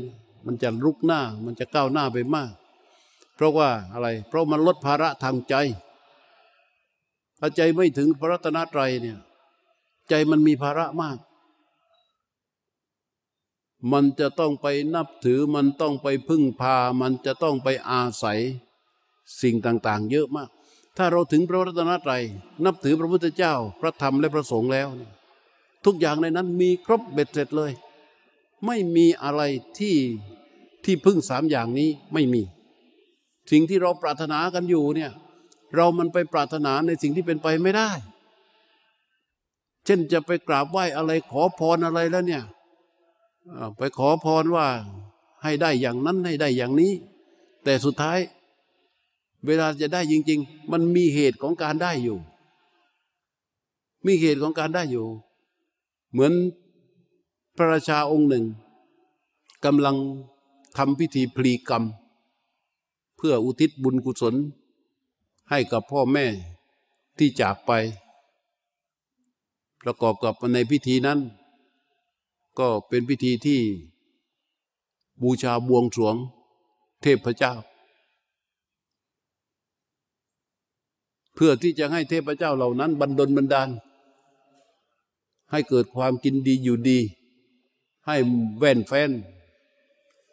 [0.47, 2.51] มันจะลุกหน้ามันจะก้าวหน้าไปมาก
[3.35, 5.55] เพราะว่าอะไร เพราะมันลดภาระทางใจ
[7.39, 9.19] ถ้าใจไม่ถึงพระรัตนตรัยเนี่ย
[10.09, 11.17] ใจมันมีภาระมาก
[13.93, 18.41] มันจะต้องไปนับถือมันต้องไปพึ่งพา มันจะต้องไปอาศัย
[19.43, 20.49] สิ่งต่างๆ เยอะมาก
[20.97, 22.23] ถ้าเราถึงพระรัตนตรัย
[22.65, 24.89] นับถือพระพุทธเจ้า พระธรรมและพระสงฆ์แล้ว
[25.85, 27.73] ทุกอย่างในนั้นมีครบเบ็ดเสร็จเลย
[28.67, 29.43] ไม่มีอะไร
[29.79, 29.97] ที่
[30.85, 32.43] ที่พึ่งสามอย่างนี้ไม่มี
[33.51, 35.11] สิ่งที่เราปรารถนากันอยู่เนี่ย
[35.75, 37.91] เรามันไปปรารถนาในสิ่งที่เป็นไปไม่ได้
[39.85, 42.43] เช่นจะไปกราบไหว้อะไรขอพรอะไรแล้วเนี่ย
[43.77, 44.67] ไปขอพรว่า
[45.43, 46.93] ให้ได้อย่างนั้นให้ได้อย่างนี้
[47.65, 48.19] แต่สุดท้าย
[49.47, 52.19] เวลาจะได้จริง ๆ มันมีเหตุของการได้อยู่
[54.07, 55.07] มีเหตุของการได้อยู่
[56.13, 56.33] เหมือน
[57.57, 58.45] พระราชาองค์หนึ่ง
[59.65, 59.97] กำลัง
[60.77, 61.85] ทำพิธีพลีกรรม
[63.17, 64.35] เพื่ออุทิศบุญกุศล
[65.51, 66.27] ให้กับพ่อแม่
[67.19, 67.71] ที่จากไป
[69.83, 71.19] ประกอบกับในพิธีนั้น
[72.59, 73.61] ก็เป็นพิธีที่
[75.23, 76.15] บูชาบวงสรวง
[77.03, 77.53] เทพเจ้า
[81.35, 83.69] เพื่อที่จะให้เทพเจ้าเหล่านั้นบันดลบันดาล
[85.51, 86.99] ให้เกิดความกินดีอยู่ดี
[88.07, 88.17] ให้
[88.59, 89.11] แว่นแฟน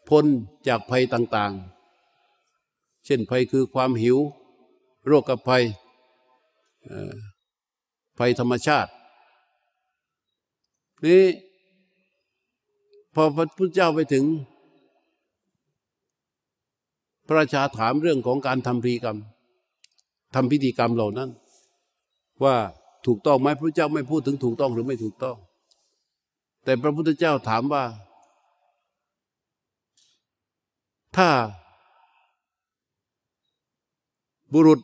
[0.08, 0.25] พ้น
[0.67, 4.17] จากภัยต่างๆ เช่นภัยคือความหิว
[5.06, 5.63] โรคกับภัย
[8.17, 8.91] ภัยธรรมชาติ
[11.06, 11.21] นี่
[13.19, 14.25] พอพระพุทธเจ้าไปถึง
[17.27, 19.17] พระราชาถามเรื่องของการทำพิธีกรรม
[20.36, 21.30] ทำพิธีกรรมเหล่านั้น
[22.43, 22.56] ว่า
[23.06, 25.38] ถูกต้องไหมพระเจ้าไม่พูดถึงถูกต้องหรือไม่ถูกต้อง
[26.63, 27.84] แต่พระพุทธเจ้าถามว่า
[31.17, 31.30] ถ้า
[34.53, 34.80] บุรุษ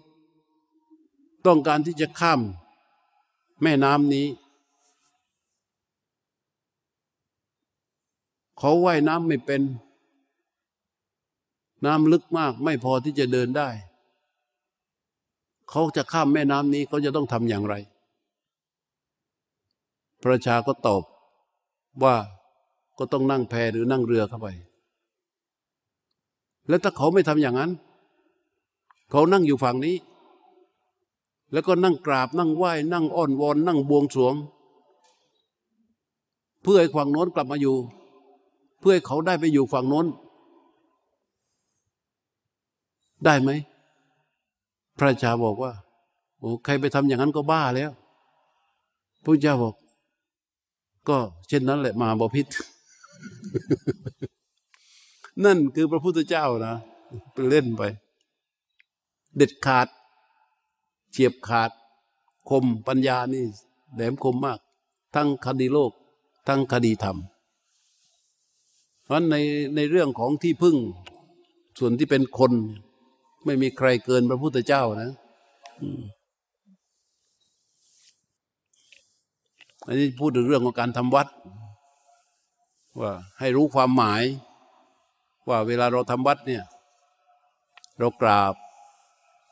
[1.45, 2.41] ต้องการที่จะข้าม
[3.63, 4.25] แม่น้ำนี้
[8.57, 9.61] เขาว่ายน้ำไม่เป็น
[11.85, 13.69] น้ำลึกมากไม่พอที่จะเดินได้
[15.69, 17.75] เขาจะข้ามแม่น้ำนี้เขาจะต้องทำอย่างไร
[20.21, 21.03] พระชาก็ตอบ
[22.03, 22.15] ว่า
[22.97, 24.47] ก็ต้องนั่งแพหรือนั่งเรือเข้าไป
[26.67, 27.71] แล้วถ้าเขาไม่ทำอย่างนั้น
[29.11, 29.95] เขานั่งอยู่ฝั่งนี้
[31.51, 34.35] แล้วก็นั่งกราบนั่งไหว้ นั่งอ้อนวอน นั่งบวงสรวง
[36.61, 37.75] เพื่อให้ฝั่งโน้นกลับมาอยู่
[38.83, 40.07] พื่อให้เขาได้ไปอยู่ฝั่งโน้น
[43.25, 43.49] ได้ไหม
[44.97, 45.71] พระชาบอกว่า
[46.39, 47.91] โอ้ใครไปทำอย่างนั้นก็บ้าแล้ว
[49.23, 49.75] พระเจ้าบอก
[51.09, 51.17] ก็
[51.47, 52.47] เช่นนั้นแหละมาบอพิษ
[55.43, 56.75] นั่นคือพระพุทธเจ้านะ
[57.33, 57.83] ไปเล่นไป
[59.37, 59.87] เด็ดขาด
[61.11, 61.71] เฉียบขาด
[62.49, 63.43] คมปัญญานี่
[63.93, 64.59] แหลมคมมาก
[65.15, 65.91] ทั้งคดีโลก
[66.47, 67.17] ทั้งคดีธรรม
[69.03, 69.35] เพราะใน
[69.75, 70.75] ในเรื่องของที่พึ่ง
[71.79, 72.51] ส่วนที่เป็นคน
[73.45, 75.11] ไม่มีใครเกินพระพุทธเจ้านะ
[79.87, 81.27] อันนี้พูดถึงเรื่องของการทำวัด
[82.99, 84.23] ว่าให้รู้ความหมาย
[85.49, 86.63] ว่าเวลาเราทำวัดเนี่ย
[87.99, 88.53] เรากราบ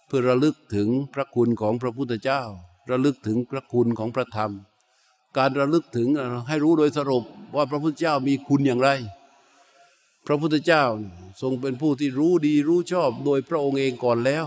[0.08, 2.42] เพื่อระลึกถึงพระคุณของพระพุทธเจ้า
[2.92, 4.52] ระลึกถึงพระคุณของพระธรรม
[5.38, 6.08] การระลึกถึง
[6.48, 7.24] ให้รู้โดยสรุป
[7.56, 8.90] ว่าพระพุทธเจ้ามีคุณอย่างไร
[10.32, 10.84] ระพุทธเจ้า
[11.41, 14.46] ทรงเป็นผู้ที่รู้ดีรู้ชอบโดยพระองค์เองก่อนแล้ว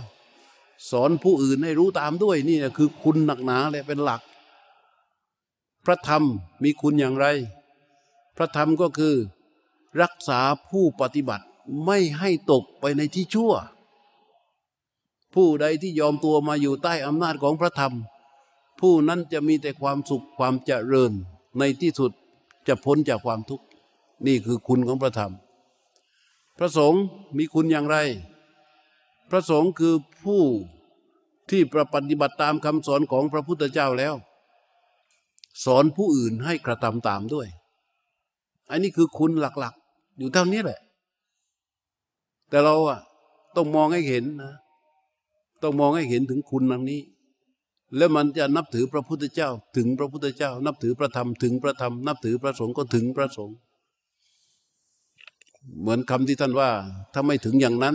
[0.90, 4.20] สอนผู้อื่นให้รู้ตามด้วยนี่คือคุณหนักหนาเลยเป็นหลัก
[5.84, 6.22] พระธรรม
[6.62, 7.26] มีคุณอย่างไร
[8.36, 9.14] พระธรรมก็คือ
[10.02, 11.44] รักษาผู้ปฏิบัติ
[11.86, 13.52] ไม่ให้ตกไปในที่ชั่ว
[15.34, 17.94] ผู้ใดที่ยอมตัวมาอยู่ใต้อำนาจของพระธรรม
[18.80, 21.12] ผู้นั้นจะมีแต่ความสุขความเจริญ
[21.58, 22.10] ในที่สุด
[22.66, 23.64] จะพ้นจากความทุกข์
[24.26, 25.32] นี่คือคุณของพระธรรม
[26.58, 27.02] พระสงฆ์
[27.38, 27.96] มีคุณอย่างไร
[29.30, 30.42] พระสงฆ์คือผู้
[31.50, 34.14] ที่ประปฏิบัติตามคำสอนของพระพุทธเจ้าแล้ว
[35.64, 37.48] สอนผู้อื่นให้กระทำตามด้วย
[38.70, 40.80] อันนี้คือคุณหลักๆ อยู่เท่านี้แหละ
[42.50, 43.00] แต่เราอะ
[43.56, 44.54] ต้องมองให้เห็นนะ
[45.62, 47.00] ต้องมองให้เห็นถึงคุณนังนี้
[47.96, 53.56] แล้วมันจะนับถือพระพุทธเจ้า ถึงพระพุทธเจ้า นับถือพระธรรมถึงพระธรรม นับถือพระสงฆ์ก็ถึงพระสงฆ์
[55.80, 56.70] เหมือนคำที่ท่านว่า
[57.12, 57.94] ถ้าไม่ถึงอย่างนั้น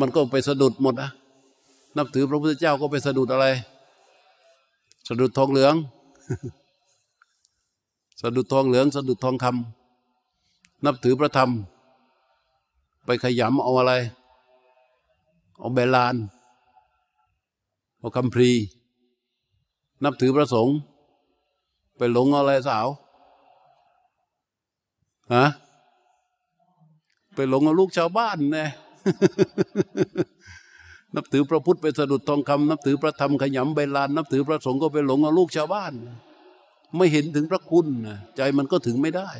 [0.00, 1.10] มันก็ไปสะดุดหมดอะ
[1.96, 3.46] นับถือพระพุทธเจ้าก็ไปสะดุดอะไร
[5.08, 5.74] สะดุดทองเหลือง
[8.20, 11.50] สะดุดทองเหลือง สะดุดทองคำนับถือพระธรรม
[13.04, 13.92] ไปขยำเอาอะไร
[15.58, 16.16] เอาเบลาน
[17.98, 18.50] เอาคำพรี
[20.04, 20.76] นับถือพระสงฆ์
[21.96, 22.86] ไปหลงอะไรสาว
[25.34, 25.44] ฮะ
[27.34, 28.64] ไปหลงเอาลูกชาวบ้านแน่
[31.14, 35.92] นับถือพระพุทธไปสะดุดทองคำนับถือพระธรรมขยำใบลาน นับถือพระสงฆ์ก็ไปหลงเอาลูกชาวบ้าน
[36.96, 39.30] ไม่เห็นถึงพระคุณนะใจมันก็ถึงไม่ได้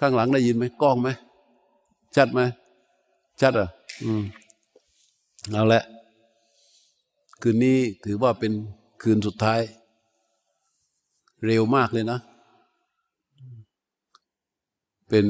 [0.00, 1.08] ข้างหลังได้ยินไหมกล้องไหม
[2.16, 2.40] ชัดไหม
[3.40, 3.68] ชัดอะ
[4.04, 4.22] อืม
[5.52, 5.82] เอาละ
[7.40, 8.52] คืนนี้ถือว่าเป็น
[9.02, 9.60] คืนสุดท้าย
[11.46, 12.18] เร็วมากเลยนะ
[15.08, 15.26] เป็น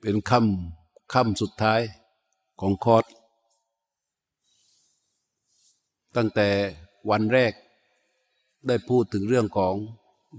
[0.00, 1.80] เป็นค่ำค่ำสุดท้าย
[2.60, 3.04] ของคอร์ส
[6.16, 6.48] ตั้งแต่
[7.10, 7.52] วันแรก
[8.66, 9.74] ได้พูดถึงเรื่องของ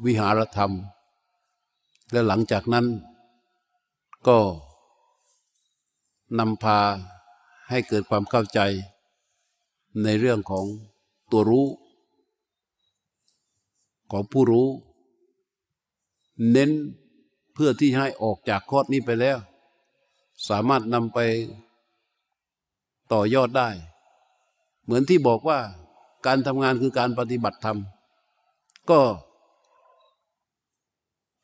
[0.06, 0.72] วิหารธรรม
[2.12, 2.86] และหลังจากนั้น
[4.28, 4.40] ก็
[6.40, 6.80] นำพา
[7.70, 8.60] ให้เกิดความเข้าใจ
[10.04, 10.66] ในเรื่องของ
[11.32, 11.68] ตัวรู้
[14.12, 14.68] ของผู้รู้
[16.52, 16.72] เน้น
[17.54, 19.38] เพื่อที่ให้ออกจากข้อนี้ไปแล้ว
[20.50, 21.20] สามารถนำไป
[23.14, 23.70] ต่อยอดได้
[24.84, 25.60] เหมือนที่บอกว่า
[26.26, 27.78] การทำงานคือการปฏิบัติธรรม
[28.90, 29.00] ก็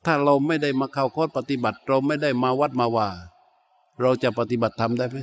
[0.06, 3.08] ถ้าเราไม่ได้มาเข้าคอร์สปฏิบัติ เราไม่ได้มาวัดมาว่า
[4.02, 5.18] เราจะปฏิบัติธรรมได้ไหม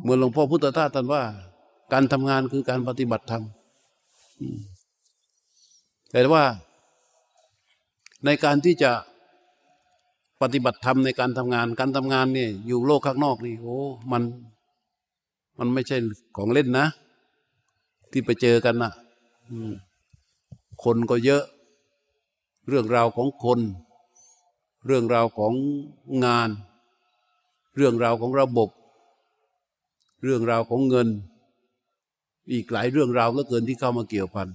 [0.00, 1.22] เหมือนหลวงพ่อพุทธทาสท่านว่า
[1.92, 3.42] การทำงานคือการปฏิบัติธรรม
[6.10, 6.44] แต่ว่า
[8.24, 8.92] ในการที่จะ
[10.42, 13.78] ปฏิบัติธรรมในการทำงาน การทำงานเนี่ยอยู่โลกข้างนอกนี่โอ้
[14.12, 14.22] มัน
[15.58, 15.96] มันไม่ใช่
[16.36, 16.86] ของเล่นนะ
[18.10, 18.92] ที่ไปเจอกันนะ
[20.84, 21.42] คนก็เยอะ
[22.68, 23.60] เรื่องราวของคน
[24.86, 25.52] เรื่องราวของ
[26.24, 26.48] งาน
[27.76, 28.68] เรื่องราวของระบบ
[30.24, 31.08] เรื่องราวของเงิน
[32.52, 34.48] อีกหลายเรื่องราวเหลือเกินที่เข้ามาเกี่ยวพัน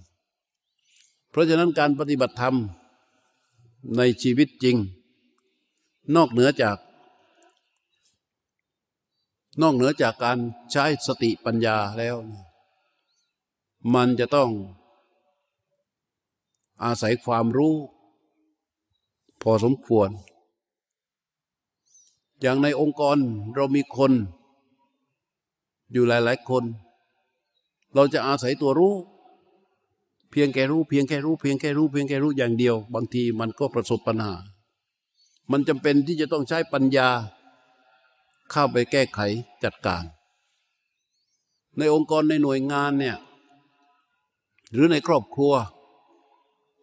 [1.32, 2.56] เพราะฉะนั้นการปฏิบัติธรรม
[3.97, 4.77] ในชีวิตจริง
[6.15, 6.77] นอกเหนือจาก
[9.61, 10.37] นอกเหนือจากการ
[10.71, 12.15] ใช้สติปัญญาแล้ว
[13.93, 14.49] มันจะต้อง
[16.83, 17.75] อาศัยความรู้
[19.41, 20.09] พอสมควร
[22.41, 23.17] อย่างในองค์กร
[23.55, 24.11] เรามีคน
[25.91, 26.63] อยู่หลาย ๆ คน
[27.93, 28.95] เราจะอาศัยตัวรู้
[30.33, 34.33] เพียงแค่รู้เพียงแค่รู้เพียงแค่รู้เพียงแค่รู้อย่างเดียว บางทีมันก็ประสบปัญหา
[35.51, 37.09] มันจำเป็นที่จะต้องใช้ปัญญา
[38.51, 39.19] เข้าไปแก้ไข
[39.63, 40.03] จัดการ
[41.77, 43.17] ในองค์กรในหน่วยงานเนี่ย
[44.73, 45.53] หรือในครอบครัว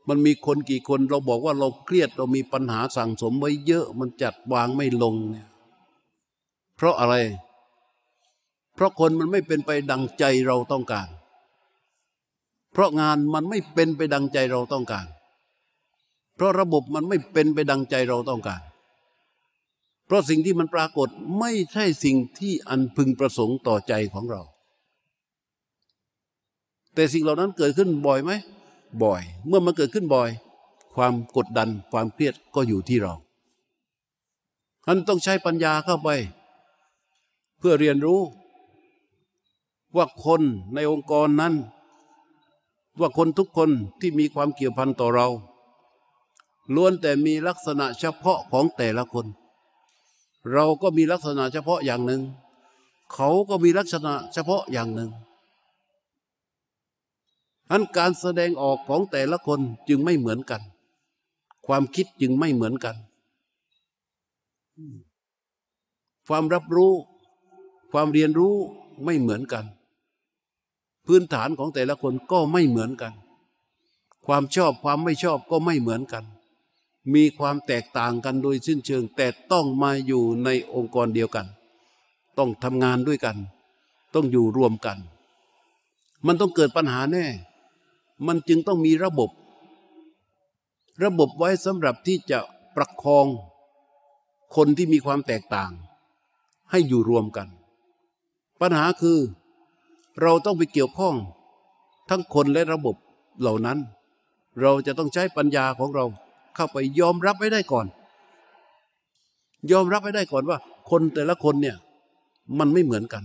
[0.08, 5.48] มันมีคนกี่คนเราบอกว่าเราเครียดเรามีปัญหาสั่งสมไว้เยอะมันจัดวางไม่ลงเนี่ย
[6.76, 7.14] เพราะอะไร
[8.74, 11.08] เพราะคนมันไม่เป็นไปดังใจเราต้องการ
[12.72, 15.06] เพราะงานมันไม่เป็นไปดังใจเราต้องการ
[16.36, 18.60] เพราะระบบมันไม่เป็นไปดังใจเราต้องการ
[20.06, 21.08] เพราะสิ่งที่มันปรากฏ
[21.40, 24.42] ไม่ใช่สิ่งที่อันพึงประสงค์ต่อใจของเรา
[26.94, 28.30] แต่สิ่งเหล่านั้นเกิดขึ้นบ่อยไหม
[29.02, 30.28] บ่อย เมื่อมันเกิดขึ้นบ่อย
[30.96, 33.14] ความกดดันความเครียดก็อยู่ที่เรา
[34.86, 36.08] ท่านต้องใช้ปัญญาเข้าไป
[37.58, 38.20] เพื่อเรียนรู้
[39.96, 40.42] ว่าคน
[40.74, 41.54] ในองค์กรนั้น
[43.00, 45.26] ว่าคนทุกคนที่มีความเกี่ยวพันต่อเรา
[46.74, 49.26] ล้วนแต่มีลักษณะเฉพาะของแต่ละคน
[50.52, 52.22] เราก็มีลักษณะเฉพาะอย่างหนึ่ง
[53.12, 55.10] เขาก็มีลักษณะเฉพาะอย่างหนึ่ง
[57.70, 60.62] อันการแสดงออกของแต่ละคนจึงไม่เหมือนกัน
[61.66, 62.96] ความคิดจึงไม่เหมือนกัน
[66.28, 66.92] ความรับรู้
[67.92, 68.54] ความเรียนรู้
[69.04, 69.64] ไม่เหมือนกัน
[71.12, 73.12] พื้นฐานของแต่ละคนก็ไม่เหมือนกัน
[74.26, 76.24] ความชอบความไม่ชอบก็ไม่เหมือนกัน
[77.14, 81.46] มีความแตกต่างกันโดยสิ้นเชิง แต่ต้องมาอยู่ในองค์กรเดียวกัน
[82.38, 83.36] ต้องทำงานด้วยกัน
[84.14, 84.98] ต้องอยู่รวมกัน
[86.26, 87.26] มันต้องเกิดปัญหาแน่
[88.26, 89.30] มันจึงต้องมีระบบ
[91.04, 92.38] ระบบไว้สำหรับที่จะ
[92.76, 93.26] ประคอง
[94.56, 95.70] คนที่มีความแตกต่าง
[96.70, 97.48] ให้อยู่รวมกัน
[98.60, 99.18] ปัญหาคือ
[100.22, 101.14] เราต้องไปเกี่ยวข้อง
[102.10, 102.96] ทั้งคนและระบบ
[103.40, 103.78] เหล่านั้น
[104.60, 106.04] เราจะต้องใช้ปัญญาของเรา
[106.54, 107.86] เข้าไปยอมรับไว้ได้ก่อน
[109.72, 110.58] ยอมรับไว้ได้ก่อนว่า
[110.90, 111.76] คนแต่ละคนเนี่ย
[112.58, 113.24] มันไม่เหมือนกัน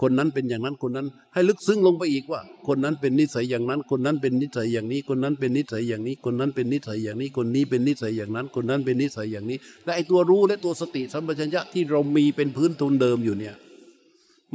[0.00, 13.54] คนนั้นเป็นอย่างนั้นคนนั้น ให้ลึกซึ้งลงไปอีกว่า คนนั้นเป็นนิสัยอย่างนั้น คนนั้นเป็นนิสัยอย่างนี้ คนนั้นเป็นนิสัยอย่างนี้ คนนั้นเป็นนิสัยอย่างนี้ คนนี้เป็นนิสัยอย่างนั้น คนนั้นเป็นนิสัยอย่างนี้ และไอตัวรู้และตัวสติสัมปชัญญะที่เรามีเป็นพื้นทุนเดิมอยู่เนี่ย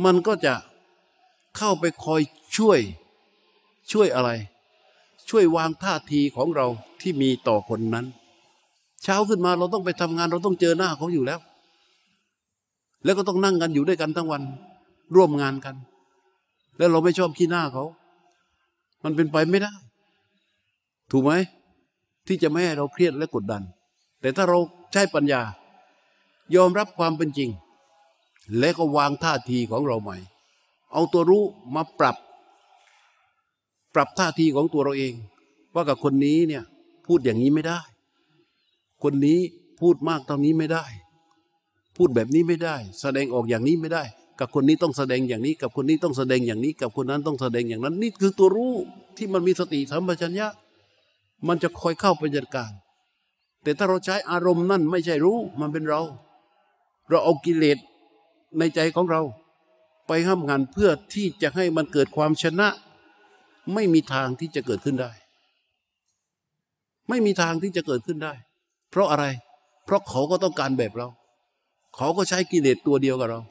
[0.06, 0.54] มันก็จะ
[1.58, 2.22] เข้าไปคอย
[2.58, 2.80] ช่วย
[3.92, 4.30] ช่วยอะไร
[5.30, 6.68] ช่วยวางท่าทีของเรา
[7.02, 8.06] ที่มีต่อคนนั้น
[9.04, 11.40] เช้าขึ้นมาเราต้องไปทำงานเราต้องเจอหน้าเขาอยู่แล้ว
[13.04, 14.42] แล้วก็ต้องนั่งกันอยู่ด้วยกันทั้งวัน
[15.16, 15.76] ร่วมงานกัน
[16.78, 17.86] แล้วเราไม่ชอบขี้หน้าเขา
[19.04, 19.74] มันเป็นไปไม่ได้
[21.12, 21.32] ถูกไหม
[22.28, 23.64] ที่จะไม่ให้เราเครียดและกดดัน
[24.22, 24.58] แต่ถ้าเรา
[24.94, 25.42] ใช้ปัญญา
[26.56, 27.50] ยอมรับความเป็นจริง
[28.60, 30.18] และก็วางท่าทีของเราใหม่
[30.94, 31.44] เอาตัวรู้
[31.76, 32.16] มาปรับ
[33.94, 35.14] ปรับท่าทีของตัวเราเอง
[35.74, 36.64] ว่ากับคนนี้เนี่ย
[37.08, 37.80] พูดอย่างนี้ไม่ได้
[39.04, 39.40] คนนี้
[39.82, 40.86] พูดมากตอนนี้ไม่ได้
[41.98, 44.04] พูดแบบนี้ไม่ได้ แสดงออกอย่างนี้ไม่ได้
[44.40, 48.74] กับคนนี้ต้องแสดงอย่างนี้ กับคนนี้ต้องแสดงอย่างนี้ กับคนนั้นต้องแสดงอย่างนั้น นี่คือตัวรู้
[49.18, 50.48] ที่มันมีสติสัมปชัญญะ
[51.48, 52.72] มันจะคอยเข้าไปจัดการ
[53.64, 56.02] แต่ถ้าเราใช้อารมณ์นั่นไม่ใช่รู้มันเป็นเรา
[57.10, 57.78] เราเอากิเลส
[58.58, 59.22] ในใจของเรา
[60.14, 62.68] ไปห้ามงานเพื่อที่จะให้มันเกิดความชนะ
[63.74, 65.12] ไม่มีทางที่จะเกิดขึ้นได้
[67.10, 68.34] ไม่มีทางที่จะเกิดขึ้นได้
[68.90, 69.26] เพราะอะไร
[69.86, 71.08] เพราะเขาก็ต้องการแบบเรา
[71.96, 73.42] เขาก็ใช้กิเลสตัวเดียวกับเรา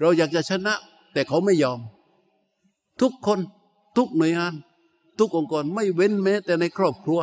[0.00, 0.74] เราอยากจะชนะ
[1.12, 1.78] แต่เขาไม่ยอม
[3.00, 3.38] ทุกคน
[3.96, 4.52] ทุกหน่วยงาน
[5.18, 7.20] ทุกองค์กรไม่เว้นแม้ แต่ในครอบครัว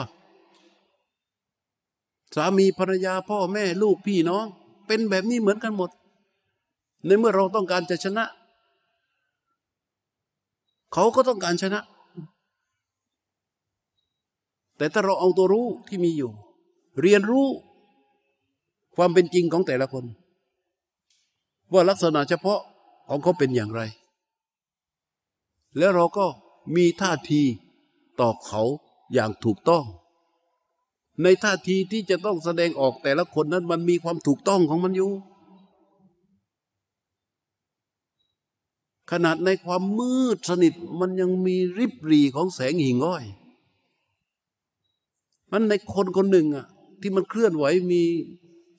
[2.36, 4.46] สามีภรรยาพ่อแม่ลูกพี่น้อง
[4.88, 5.92] เป็นแบบนี้เหมือนกันหมด
[7.06, 8.26] ในเมื่อเราต้องการจะชนะ
[10.94, 11.82] เขาก็ต้องการชนะ
[14.78, 16.32] แต่ถ้าเราเอาตัวรู้ที่มีอยู่
[17.02, 17.48] เรียนรู้
[18.96, 20.06] ความเป็นจริงของแต่ละคน
[21.74, 22.60] ว่าลักษณะเฉพาะ
[23.10, 23.82] ของเขาเป็นอย่างไร
[25.78, 26.26] แล้วเราก็
[26.76, 27.42] มีท่าที
[28.20, 28.62] ต่อเขา
[29.14, 29.84] อย่างถูกต้อง
[31.24, 35.12] ในท่าทีที่จะต้องแสดงออกแต่ละคนนั้นมันมีความถูกต้องของมันอยู่
[39.12, 43.26] ขนาดในความมืดสนิทมันยังมีริบรีของแสงหิ่งอ้อย
[45.52, 46.66] มันในคนคนหนึ่งอะ
[47.02, 48.02] ที่มันเคลื่อนไหวมี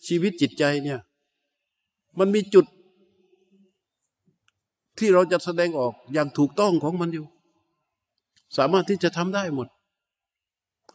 [0.07, 1.01] ชีวิตจิตใจเนี่ย
[2.19, 2.67] มันมีจุด
[4.99, 7.27] ที่เราจะแสดงออกอย่างถูกต้องของมันอยู่
[8.57, 9.69] สามารถที่จะทำได้หมด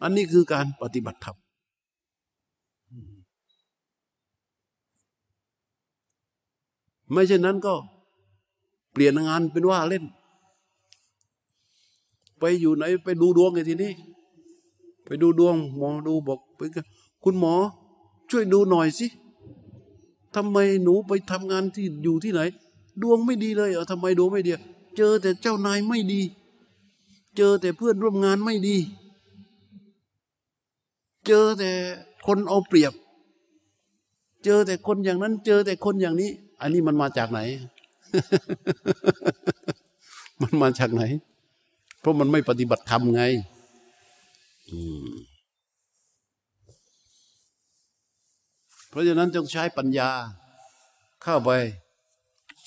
[0.02, 1.38] อันนี้คือการปฏิบัติธรรม
[7.12, 7.74] ไม่เช่นนั้นก็
[8.92, 10.04] เปลี่ยนงานเป็นว่าเล่น
[12.40, 13.92] ไปอยู่ไหน ไปดูดวงไงทีนี้
[15.06, 16.62] ไปดูดวง หมอดูบอกไป
[17.24, 17.54] คุณหมอ
[18.30, 19.08] ช่วยดูหน่อยสิ
[20.36, 22.42] ทำไมหนูไปทำงานที่อยู่ที่ไหน
[23.02, 24.52] ดวงไม่ดีเลยเออทำไมดวงไม่ดี
[24.98, 26.22] เจอแต่เจ้านายไม่ดี
[27.38, 28.78] เจอแต่เพื่อนร่วมงานไม่ดี
[31.26, 31.72] เจอแต่
[32.26, 32.94] คนเอาเปรียบ
[34.44, 36.32] เจอแต่คนอย่างนั้น เจอแต่คนอย่างนี้
[36.62, 37.40] อันนี้มันมาจากไหน
[40.42, 41.04] มันมาจากไหน
[42.00, 43.24] เพราะมันไม่ปฏิบัติธรรมไง
[48.90, 50.10] เพราะฉะนั้นจงใช้ปัญญา
[51.24, 51.50] เข้าไป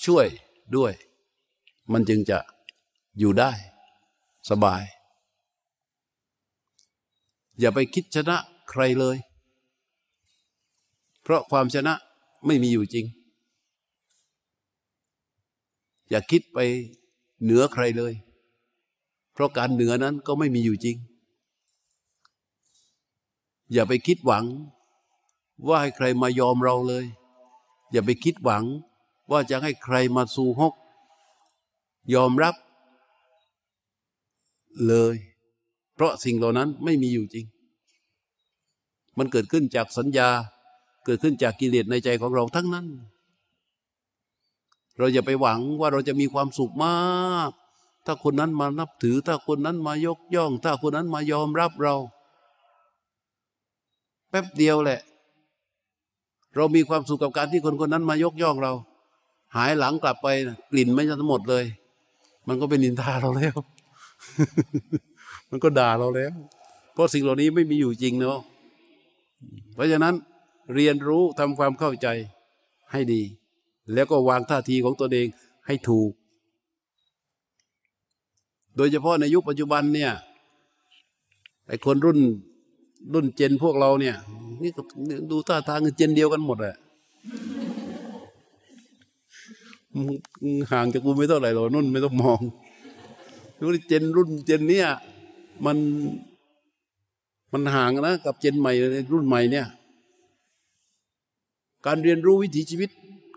[0.05, 0.27] ช่วย
[0.75, 0.93] ด้วย
[1.93, 2.39] มันจึงจะ
[3.19, 3.51] อยู่ได้
[4.49, 4.83] สบาย
[7.59, 8.37] อย่าไปคิดชนะ
[8.69, 9.17] ใครเลย
[11.23, 11.93] เพราะความชนะ
[12.45, 13.05] ไม่มีอยู่จริง
[16.09, 16.59] อย่าคิดไป
[17.43, 18.13] เหนือใครเลย
[19.33, 20.97] เพราะการเหนือนั้นก็ไม่มีอยู่จริง
[23.73, 24.45] อย่าไปคิดหวัง
[25.67, 27.05] ว่าให้ใครมายอมเราเลย
[27.91, 28.63] อย่าไปคิดหวัง
[29.31, 30.73] ว่าจะให้ใครมาสู่ฮก
[32.13, 32.55] ยอมรับ
[34.87, 35.15] เลย
[35.93, 37.45] เพราะสิ่งเหล่านั้นไม่มีอยู่จริง
[39.17, 40.29] มันเกิดขึ้นจากสัญญา
[41.05, 42.85] เกิดขึ้นจากกิเลสในใจของเราทั้งนั้น
[44.97, 47.51] เราอย่าไปหวังว่าเราจะมีความสุขมาก
[48.05, 51.95] ถ้าคนนั้นมานับถือ ถ้าคนนั้นมายกย่อง ถ้าคนนั้นมายอมรับเรา
[54.29, 54.99] แป๊บเดียวแหละ
[56.55, 58.73] เรามีความสุขกับการที่คนคนนั้นมายกย่องเรา
[59.55, 61.65] หายหลังกลับไปนะกลิ่นไม่ทั้งหมดเลย
[62.47, 63.55] มันก็เป็นนินทาเราแล้ว
[65.49, 66.33] มันก็ด่าเราแล้ว
[66.93, 68.39] เพราะสิ่งเหล่านี้ไม่มีอยู่จริงเนาะ
[69.73, 70.13] เพราะฉะนั้น
[70.75, 72.07] เรียนรู้ทำความเข้าใจ
[72.91, 73.21] ให้ดี
[73.93, 75.27] แล้วก็วางท่าทีของตัวเอง
[75.67, 76.11] ให้ถูก
[78.75, 80.11] โดยเฉพาะในยุคปัจจุบันเนี่ย
[81.67, 82.19] ไอ้คนรุ่น
[83.13, 84.15] รุ่นเจนพวกเราเนี่ย
[84.61, 84.71] นี่
[85.31, 86.75] ดูท่าทางเจนเดียวกันหมดอะ
[90.71, 92.39] ห่างจากกูไม่เท่าไหร่หรอกนุ่นไม่ต้องมอง
[93.59, 94.87] ดูเจนรุ่นเจนเนี่ย
[95.65, 95.77] มัน
[97.53, 98.71] มันห่างนะกับเจนใหม่
[99.13, 99.65] รุ่นใหม่เนี่ย
[101.85, 102.89] การเรียนรู้วิถีชีวิต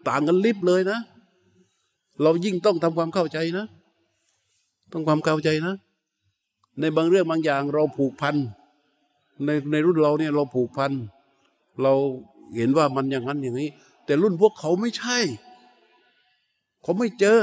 [0.09, 0.99] ต่างกันลิบเลยนะ
[2.23, 3.67] เรายิ่งต้องทำความเข้าใจนะ
[4.93, 5.75] ต้องความเข้าใจนะ
[6.81, 8.37] ในบางเรื่องบางอย่างเราผูกพัน
[9.45, 10.93] ในในรุ่นเราเนี่ยเราผูกพัน
[11.83, 11.93] เรา
[12.57, 13.71] เห็นว่ามันอย่างนั้นอย่างนี้
[14.05, 15.19] แต่รุ่นพวกเขาไม่ใช่
[16.83, 17.41] เขาไม่เจอ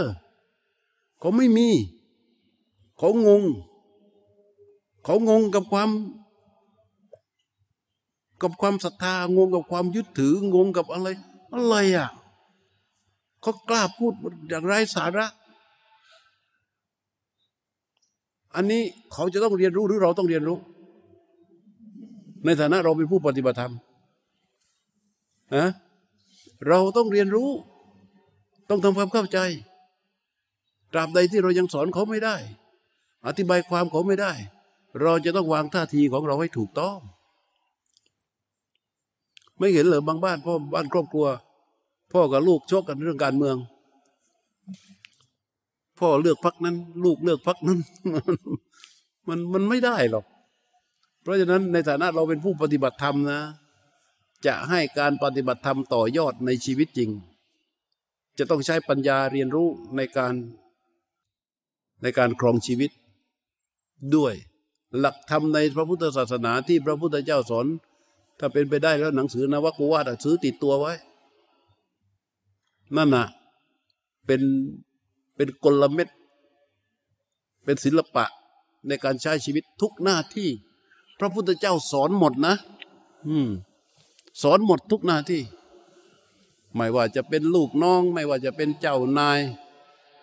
[1.19, 1.69] เขาไม่มี
[2.97, 3.43] เขางง
[5.03, 5.89] เขางงกับความ
[8.41, 11.07] กับความศรัทธางงกับความยึดถืองงกับอะไร
[11.53, 12.09] อะไรอะ
[13.45, 14.13] เขากล้าพูด
[14.49, 15.25] อย่างไร้สาระ
[18.55, 18.83] อันนี้
[19.13, 20.57] เขาจะต้องเรียนรู้หรือเราต้องเรียนรู้
[22.45, 23.73] ในฐานะเราเป็นผู้ปฏิบัติธรรม
[25.55, 25.69] นะ
[26.67, 27.49] เราต้องเรียนรู้
[28.69, 29.39] ต้องทำความเข้าใจ
[30.93, 32.35] ตราบใดที่เรายังสอนเขาไม่ได้
[33.27, 34.33] อธิบายความเขาไม่ได้
[35.01, 36.97] เราจะต้องวางท่าทีของเราให้ถูกต้อง
[39.59, 41.27] ไม่เห็นเหรอบางบ้านพ่อบ้านครอบครัว
[42.15, 43.57] พ่อกับลูกชกกันเรื่องการเมือง
[45.99, 47.79] พ่อเลือกพักนั้น ลูกเลือกพักนั้น
[49.27, 50.25] มันมันไม่ได้หรอก
[51.21, 53.41] เพราะฉะนั้นในฐานะเราเป็นผู้ปฏิบัติธรรมนะ
[54.45, 57.09] จะให้การปฏิบัติธรรมต่อยอดในชีวิตจริง
[58.37, 60.33] จะต้องใช้ปัญญาเรียนรู้ในการ
[62.03, 62.91] ในการครองชีวิต
[64.15, 64.33] ด้วย
[64.99, 67.65] หลักธรรมในพระพุทธศาสนาที่พระพุทธเจ้าสอน
[68.39, 70.93] ถ้าเป็นไปได้แล้วหนังสือนวกุวาดซื้อติดตัวไว้
[72.95, 73.25] นั่นน่ะ
[74.25, 74.41] เป็น
[75.35, 76.09] เป็นกลเม็ด
[77.63, 78.25] เป็นศิลปะ
[78.87, 80.49] ในการใช้ชีวิตทุกหน้าที่
[81.19, 82.55] พระพุทธเจ้าสอนหมดนะ
[83.27, 83.49] อืม
[84.41, 85.41] สอนหมดทุกหน้าที่
[86.75, 89.39] ไม่ว่าจะเป็นลูกน้อง ไม่ว่าจะเป็นเจ้านาย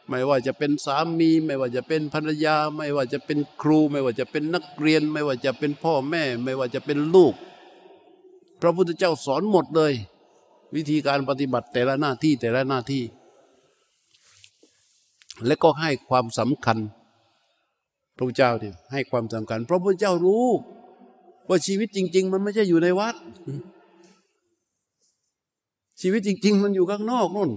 [0.09, 7.35] ไม่ว่าจะเป็นสามี ไม่ว่าจะเป็นภรรยา ไม่ว่าจะเป็นครู ไม่ว่าจะเป็นนักเรียน ไม่ว่าจะเป็นพ่อแม่ ไม่ว่าจะเป็นลูก
[8.61, 9.93] พระพุทธเจ้าสอนหมดเลย
[10.75, 13.03] วิธีการปฏิบัติแต่ละหน้าที่แต่ละหน้าที่
[15.47, 16.79] และก็ให้ความสำคัญ
[18.16, 20.47] พระพุทธเจ้าเนี่ยให้ความสำคัญ เพราะพระเจ้ารู้
[21.49, 23.14] ว่าชีวิตจริง ๆ มันไม่ใช่อยู่ในวัด
[26.01, 27.51] ชีวิตจริง ๆ มันอยู่ข้างนอกนู่น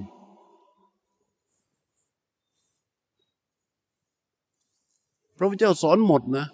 [5.37, 6.45] พระพุทธเจ้าสอนหมดนะ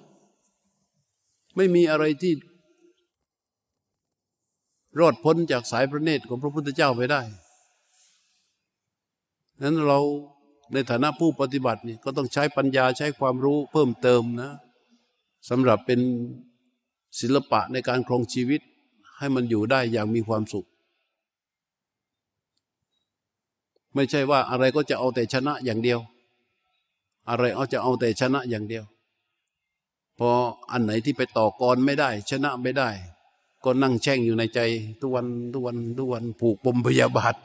[1.55, 2.34] ไม่มีอะไรที่
[5.00, 7.22] รอดพ้นจากสายพระเนตรของพระพุทธเจ้าไปได้
[9.62, 10.00] นั้นเรา
[10.74, 14.52] ในฐานะผู้ปฏิบัตินี่ก็ต้องใช้ปัญญาใช้ความรู้เพิ่มเติมนะ
[15.50, 16.00] สำหรับเป็น
[17.20, 18.62] ศิลปะในการครองชีวิต
[19.18, 20.68] ให้มันอยู่ได้อย่างมีความสุข
[23.96, 26.00] ไม่ใช่ว่าอะไรก็จะเอาแต่ชนะอย่างเดียว
[27.30, 28.84] อะไรเอาจะเอาแต่ชนะอย่างเดียว
[30.18, 30.30] พอ
[30.72, 32.89] อันไหนที่ไปต่อกรไม่ได้ ชนะไม่ได้
[33.64, 34.59] ก็นั่งแช่งอยู่ในใจ
[34.99, 37.36] ทุกวันทุกวันทุกวันผูกปมพยาบาท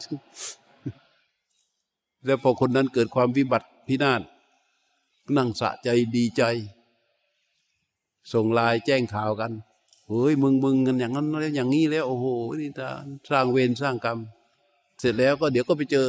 [2.25, 4.23] แล้วพอคนนั้นเกิดความวิบัติพินาศ
[5.37, 6.43] นั่งสะใจดีใจ
[8.33, 9.53] ส่งลน์แจ้งข่าวกัน
[10.09, 12.27] เฮ้ยมึงมึงกันอย่างนั้นแล้วอย่างนี้แล้ว โอ้โห
[12.61, 12.89] นี่ตา
[13.29, 14.19] สร้างเวรสร้างกรรม
[14.99, 16.09] เสร็จแล้วก็เดี๋ยวก็ไปเจอ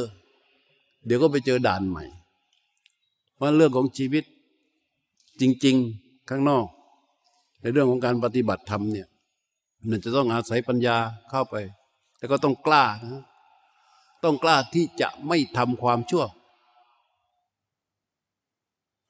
[1.06, 2.04] เดี๋ยวก็ไปเจอด่านใหม่
[3.40, 4.24] ว่าเรื่องของชีวิต
[5.40, 6.66] จริง ๆ ข้างนอก
[7.60, 9.08] ในเรื่องของการปฏิบัติธรรมเนี่ย
[9.88, 10.96] มันจะต้องอาศัยปัญญา
[11.30, 11.54] เข้าไป
[12.18, 13.24] แล้วก็ต้องกล้านะ
[14.24, 16.24] ต้องกล้าที่จะไม่ทำความชั่ว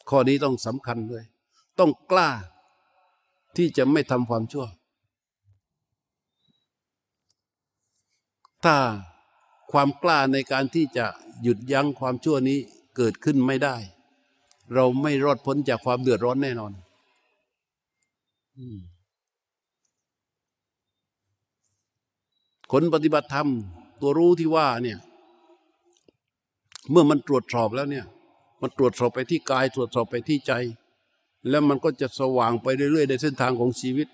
[0.09, 1.25] ข้อนี้ต้องสำคัญด้วย
[1.79, 2.29] ต้องกล้า
[3.57, 4.67] ที่จะไม่ทำความชั่ว
[8.65, 8.77] ถ้า
[9.73, 11.07] ความกล้าในการที่จะ
[11.43, 12.59] หยุดยั้งความชั่วนี้
[12.97, 13.77] เกิดขึ้นไม่ได้
[14.75, 16.73] เราไม่รอดพ้นจากความเดือดร้อนแน่นอน
[22.73, 23.49] คนปฏิบัติธรรม
[24.01, 24.99] ตัวรู้ที่ว่าเนี่ย
[26.91, 28.07] เมื่อมันตรวจสอบแล้วเนี่ย
[28.61, 30.53] มันตรวจสอบไปที่กาย ตรวจสอบไปที่ใจ
[31.49, 34.09] แล้วมันก็จะสว่างไปเรื่อยๆ ในเส้นทางของชีวิต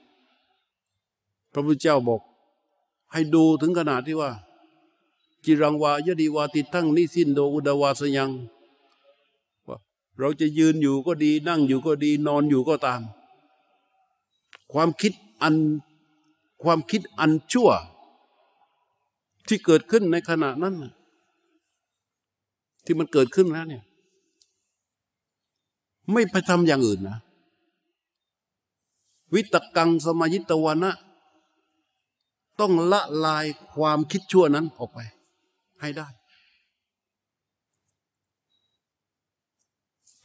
[1.53, 2.21] พระพุทธเจ้าบอก
[3.13, 4.31] ให้ดูถึงขนาดที่ว่า
[5.45, 8.31] จิรังวายดีวาติทั้งนิสินโดอุดาวาสยัง
[9.69, 9.79] ว่า
[10.19, 13.01] เราจะยืนอยู่ก็ดี นั่งอยู่ก็ดี นอนอยู่ก็ตาม
[14.73, 15.55] ความคิดอัน
[16.63, 17.71] ความคิดอันชั่ว
[19.49, 20.75] ที่เกิดขึ้นในขณะนั้น
[22.85, 23.85] ที่มันเกิดขึ้นแล้วเนี่ย
[26.13, 27.19] ไม่ไปทำอย่างอื่นนะ
[29.35, 30.93] วิตกังสมายิตวานะ
[32.61, 34.99] ต้องละลายความคิดชั่วนั้นออกไป
[35.81, 36.09] ให้ได้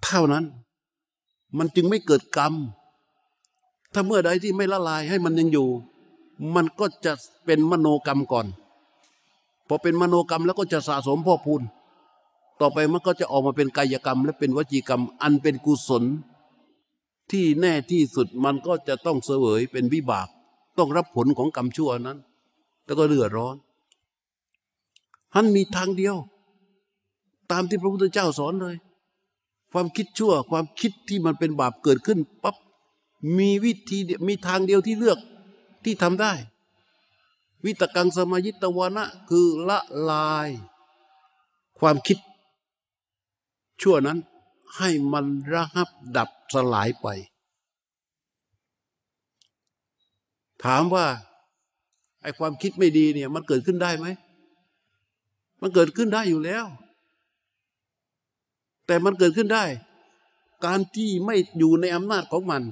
[0.03, 0.45] เท่านั้น
[1.57, 2.53] มันจึงไม่เกิดกรรม
[3.93, 5.67] ถ้าเมื่อใดที่ไม่ละลายให้มันยังอยู่
[6.55, 7.13] มันก็จะ
[7.45, 8.47] เป็นมโนกรรมก่อน
[9.70, 11.61] พอเป็นมโนกรรมแล้วก็จะสะสมพ่อพูน
[12.59, 16.03] ต่อไปมันก็จะออกมาเป็นกายกรรม และเป็นวจีกรรม อันเป็นกุศล
[17.32, 20.28] ที่แน่ที่สุดมันก็จะต้องเสวยเป็นวิบาก
[20.78, 22.17] ต้องรับผลของกรรมชั่วนั้น
[22.86, 23.55] แล้วก็เดือดร้อน
[25.34, 26.15] ท่านมีทางเดียว
[27.51, 28.76] ตามที่พระพุทธเจ้าสอนเลย
[29.72, 32.55] ความคิดชั่วความคิดที่มันเป็นบาปเกิดขึ้นปั๊บ
[33.38, 33.97] มีวิธี
[34.28, 35.20] มีทางเดียวที่เลือก
[35.84, 36.34] ที่ทำได้
[37.66, 39.80] วิตกังสมายิตวานะคือละ
[40.10, 40.49] ลาย
[41.80, 42.18] ความคิด
[43.82, 44.20] ชั่วนั้น
[44.78, 47.07] ให้มันระหับดับสลายไป
[50.64, 51.05] ถามว่า
[52.22, 54.07] ไอ้ความคิดไม่ดีเนี่ยมันเกิดขึ้นได้ไหม
[55.62, 56.66] มันเกิดขึ้นได้อยู่แล้ว
[58.88, 59.64] แต่มันเกิดขึ้นได้
[60.66, 62.64] การที่ไม่อยู่ในอำนาจของมัน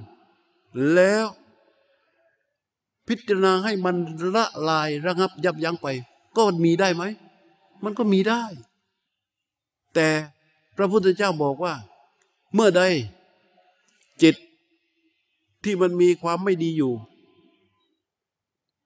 [0.94, 1.26] แล้ว
[3.08, 3.96] พิจารณาให้มัน
[4.36, 5.88] ละลายระงับยับยั้งไป
[6.38, 7.04] ก็มีได้ไหม
[7.84, 8.44] มันก็มีได้
[9.94, 10.08] แต่
[10.78, 11.74] พระพุทธเจ้าบอกว่า
[12.54, 12.82] เมื่อใด
[14.22, 14.36] จิต
[15.64, 16.94] ที่มันมีความไม่ดีอยู่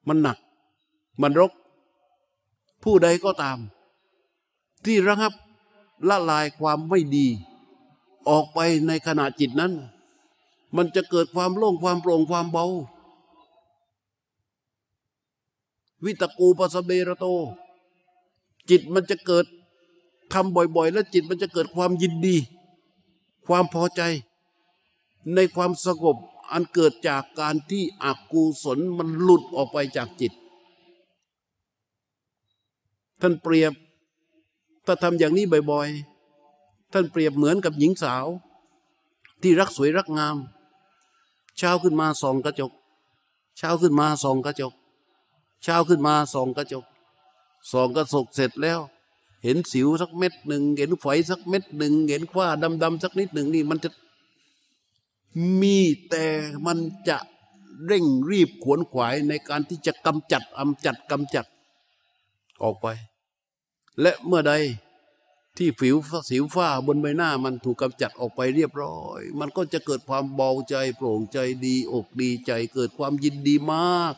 [0.08, 0.38] มันหนัก
[1.22, 1.52] มันรก
[2.82, 3.58] ผู้ใดก็ตาม
[4.84, 5.32] ที่ระงับ
[6.08, 7.26] ละลายความไม่ดี
[8.28, 9.72] ออกไปในขณะจิตนั้น
[10.76, 12.66] มันจะเกิดความโล่งความโปร่งความเบา
[16.04, 17.26] วิตกูปสเบระโต
[18.70, 19.44] จิตมันจะเกิด
[20.32, 22.36] ทำบ่อยๆ แล้วจิตมันจะเกิดความยินดี
[23.46, 24.02] ความพอใจ
[25.34, 26.16] ในความสงบ
[26.50, 30.32] อันเกิดจากการที่อกุศลมันหลุดออกไปจากจิต
[33.20, 33.72] ท่านเปรียบ
[34.86, 38.26] ถ้าทำอย่างนี้บ่อยๆ ท่านเปรียบเหมือนกับหญิงสาว
[39.42, 40.36] ที่รักสวยรักงาม
[41.58, 42.72] เช้าขึ้นมาส่องกระจก
[43.58, 44.72] เช้าขึ้นมาส่องกระจก
[45.62, 46.84] เช้าขึ้นมาส่องกระจก
[47.72, 48.80] ส่องกระจกเสร็จแล้ว
[49.44, 52.46] เห็นสิวสักเม็ดหนึ่งเห็นไฟสักเม็ดหนึ่งเห็นคว่า
[52.82, 53.90] ดำๆสักนิดหนึ่งนี่มันจะ
[55.60, 55.78] มี
[56.10, 56.26] แต่
[56.66, 57.18] มันจะ
[57.86, 61.46] เร่งรีบขวนขวายในการที่จะกำจัดอำจัดกำจัด
[62.62, 62.86] ออกไป
[64.00, 64.52] และเมื่อใด
[65.56, 65.96] ที่ผิว
[66.30, 74.14] สิวฝ้าบนใบหน้ามันถูกกำจัดออกไปเรียบร้อย มันก็จะเกิดความเบาใจโปร่งใจดีอกดีใจ เกิดความยินดีมาก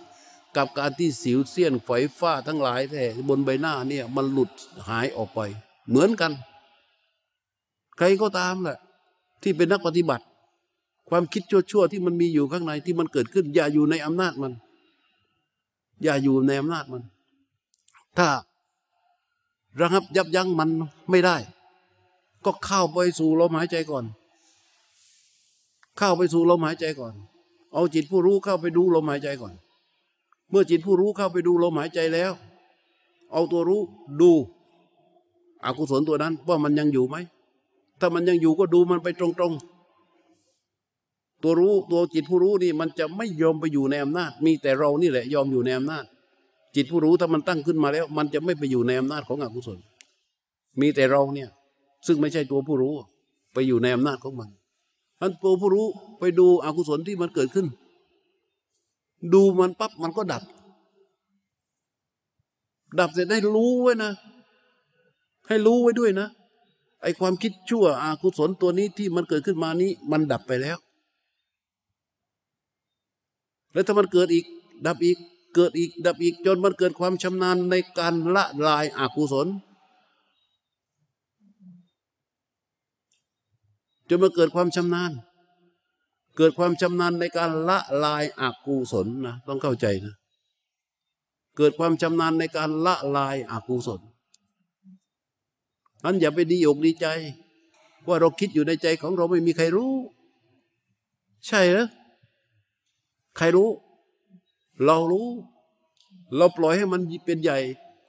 [0.57, 1.88] กับการที่สิวเสี้ยนไฝ
[2.18, 4.50] ฝ้าทั้งหลายแต่บนใบหน้าเนี่ยมันหลุด
[4.88, 5.40] หายออกไป
[5.88, 6.32] เหมือนกัน
[7.96, 8.78] ใครก็ตามแหละ
[9.42, 10.24] ที่เป็นนักปฏิบัติ
[11.09, 14.52] ความคิดชั่วๆที่มันมีอยู่ข้างในที่มันเกิดขึ้น อย่าอยู่ในอำนาจมัน
[16.02, 17.02] อย่าอยู่ในอำนาจมัน
[18.18, 18.28] ถ้า
[19.80, 20.68] ระงับยับยั้งมัน
[21.11, 21.36] ไม่ได้
[22.44, 24.05] ก็เข้าไปสู่ลมหายใจก่อน
[25.98, 27.14] เข้าไปสู่ลมหายใจก่อน
[27.74, 29.55] เอาจิตผู้รู้เข้าไปดูลมหายใจก่อน
[30.55, 32.32] มื่อจิตผู้รู้เข้าไปดูลมหายใจแล้ว
[33.32, 33.80] เอาตัวรู้
[34.20, 34.32] ดู
[35.64, 37.16] อกุศลตัวนั้นว่ามันยังอยู่ไหม
[38.00, 46.05] ถ้ามันยังอยู่ก็ดูมันไปตรงๆ ตัวรู้ตัวจิตผู้รู้นี่มันจะไม่ยอมไปอยู่ในอำนาจ มีแต่เรานี่แหละยอมอยู่ในอำนาจ
[46.74, 49.78] จิตผู้รู้ถ้ามันตั้งขึ้นมาแล้ว มันจะไม่ไปอยู่ในอำนาจของอกุศล
[50.80, 51.48] มีแต่เราเนี่ย
[52.07, 52.94] ซึ่งไม่ใช่ตัวผู้รู้
[53.52, 54.50] ไปอยู่ในอำนาจของมัน
[55.20, 55.86] ท่านตัวผู้รู้
[56.18, 57.66] ไปดูอกุศลที่มันเกิดขึ้น
[59.33, 60.43] ดูมันปั๊บมันก็ดับ
[62.99, 64.12] ดับเสร็จได้รู้ไว้นะ
[65.49, 66.29] ให้รู้ไว้ด้วยนะ
[67.03, 70.79] ไอความคิดชั่วอากุศลตัวนี้ที่มันเกิดขึ้นมานี้ มันดับไปแล้ว
[73.72, 74.45] แล้วถ้ามันเกิดอีก
[74.87, 75.18] ดับอีก
[75.55, 79.47] เกิดอีก ดับอีก จนมันเกิดความชำนาญในการละลายอากุศล
[84.09, 85.11] จนมาเกิดความชำนาญ
[86.37, 90.14] เกิดความชำนาญในการละลายอากุศลนะต้องเข้าใจนะ
[91.57, 94.01] เกิดความชำนาญในการละลายอากุศล
[96.05, 97.07] นั้นอย่าไปดีอกดีใจ
[98.07, 99.93] ว่าเราคิดอยู่ในใจของเราไม่มีใครรู้
[101.47, 101.87] ใช่หรอ
[103.37, 103.70] ใครรู้
[104.87, 105.28] เรารู้
[106.37, 107.59] เราปล่อยให้มันเป็นใหญ่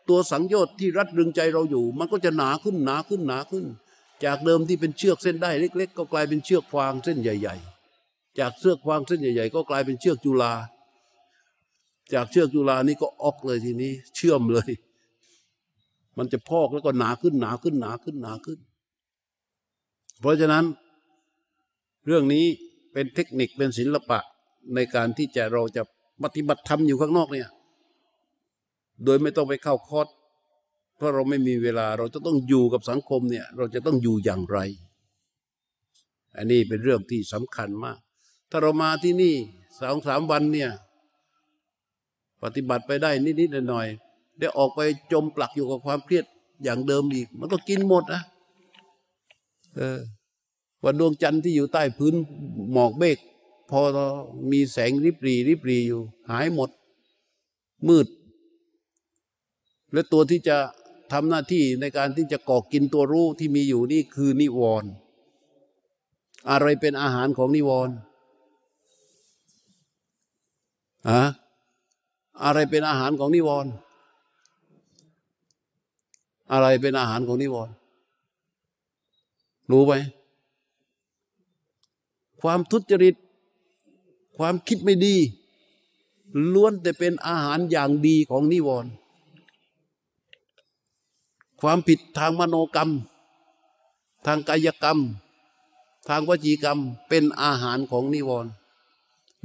[0.09, 3.65] ตัวสังโยชน์ที่รัดรึงใจเราอยู่ มันก็จะหนาขึ้นหนาขึ้นหนาขึ้น
[4.23, 7.74] จากเดิมที่เป็นเชือกเส้นได้เล็ก ๆ ก็กลายเป็นเชือกฟางเส้นใหญ่ ๆ
[8.39, 10.53] จากเชือกฟางเส้นใหญ่ ๆ ก็กลายเป็นเชือกจุลา
[12.13, 14.71] จากเชือกจุลานี่ก็ออกเลยทีนี้ เชื่อมเลย
[16.17, 18.59] มันจะพอกแล้วก็หนาขึ้นหนาขึ้นหนาขึ้นหนาขึ้น
[20.19, 20.65] เพราะฉะนั้น
[22.05, 22.45] เรื่องนี้
[22.93, 24.19] เป็นเทคนิคเป็นศิลปะ
[24.75, 25.83] ในการที่จะเราจะ
[26.23, 27.49] ปฏิบัติธรรมอยู่ข้างนอกเนี่ย
[29.05, 30.07] โดยไม่ต้องไปเข้าคอร์ส
[30.97, 34.59] เพราะเราไม่มีเวลาเราจะต้องอยู่กับสังคมเนี่ย เราจะต้องอยู่อย่างไร
[36.37, 37.99] อันนี้เป็นเรื่องที่สำคัญมาก
[38.49, 39.35] ถ้าเรามาที่นี่
[39.79, 40.71] สองสามวันเนี่ย
[42.43, 44.79] ปฏิบัติไปได้นิดๆหน่อยๆได้ออกไป
[45.11, 46.25] จมปลักอยู่กับความเครียด
[46.63, 48.21] อย่างเดิมอีก มันก็กินหมดนะ
[49.75, 49.99] เออ
[50.83, 52.13] วันดวงจันทร์ที่อยู่ใต้พื้น
[52.71, 53.17] หมอกเมฆ
[53.69, 53.79] พอ
[54.51, 56.69] มีแสงริบรีริบรีอยู่ หายหมด
[57.87, 58.07] มืด
[59.93, 60.57] และตัวที่จะ
[61.11, 64.89] ทำหน้าที่ในการที่จะก่อกินตัวรู้ที่มีอยู่นี่คือนิวรณ์
[66.49, 67.95] อะไรเป็นอาหารของนิวรณ์
[71.09, 71.21] อะ
[72.43, 73.71] อะไรเป็นอาหารของนิวรณ์
[76.51, 77.73] อะไรเป็นอาหารของนิวรณ์
[79.71, 79.93] รู้ไหม
[82.41, 83.15] ความทุจริต
[84.37, 85.15] ความคิดไม่ดี
[86.53, 88.91] ล้วนแต่เป็นอาหารอย่างดีของนิวรณ์
[91.61, 92.91] ความผิดทางมโนกรรม
[94.25, 94.99] ทางกายกรรม
[96.09, 96.79] ทางวจีกรรม
[97.09, 98.51] เป็นอาหารของนิวรณ์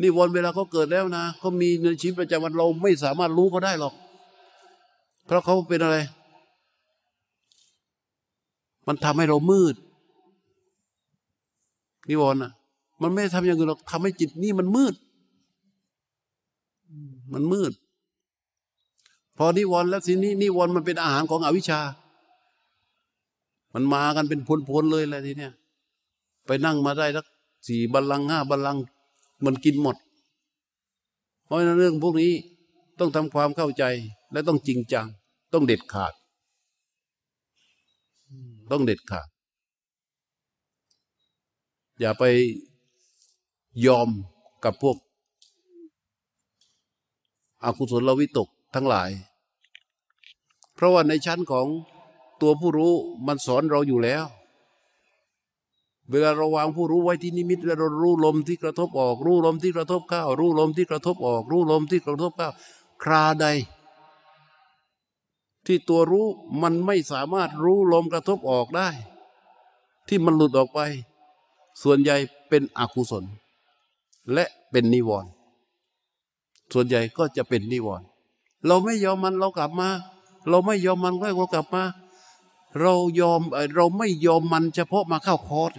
[0.03, 3.95] นิวรณ์เวลาเขาเกิดแล้วนะเขามีในชีวิตประจำวันเราไม่สามารถรู้เขาได้หรอก
[5.27, 5.97] เพราะเขาเป็นอะไร
[8.87, 9.75] มันทำให้เรามืด
[12.09, 12.53] นิวรณ์อะ
[13.03, 14.95] มันไม่ทำอย่างอื่นหรอกทำให้จิตนี่มันมืด
[17.35, 17.73] มันมืด
[19.37, 21.81] พอนิวรณ์แล้วทีนี้นิวรณ์มันเป็นอาหารของอวิชชา
[23.75, 25.53] มันมากันเป็นพลๆเลยแหละทีเนี้ย
[26.47, 27.27] ไปนั่งมาได้สัก
[27.69, 28.77] สี่บัลลังห้าบัลลัง
[29.45, 29.97] มันกินหมด
[31.45, 32.33] เพราะนั้นเรื่องพวกนี้
[32.99, 33.85] ต้องทำความเข้าใจ
[34.33, 35.07] และต้องจริงจัง
[35.53, 36.13] ต้องเด็ดขาด
[38.73, 39.29] ต้องเด็ดขาด
[42.01, 42.25] อย่าไป
[43.87, 44.09] ยอม
[44.65, 44.97] กับพวก
[47.65, 49.11] อากุศลวิตกทั้งหลาย
[50.75, 51.67] เพราะว่าในชั้นของ
[52.41, 52.95] ตัวผู้รู้
[53.27, 54.25] มันสอนเราอยู่แล้ว
[56.11, 62.49] เวลาเราวางผู้รู้ไว้ที่นิมิตแล้วเรารู้ลมที่กระทบออก รู้ลมที่กระทบเข้า รู้ลมที่กระทบออก รู้ลมที่กระทบเข้า
[63.03, 63.47] คราใด
[65.67, 66.27] ที่ตัวรู้
[66.63, 68.89] มันไม่สามารถรู้ลมกระทบออกได้
[70.09, 70.81] ที่มันหลุดออกไป
[71.83, 72.17] ส่วนใหญ่
[72.49, 73.25] เป็นอกุศล
[74.33, 75.31] และเป็นนิวรณ์
[76.73, 78.07] ส่วนใหญ่ก็จะเป็นนิวรณ์
[78.67, 79.89] เราไม่ยอมมันเรากลับมา
[80.49, 81.85] เราไม่ยอมมันก็เรากลับมา
[82.81, 83.41] เรายอม
[83.77, 85.71] เราไม่ยอมมันเฉพาะมาเข้าคอร์ส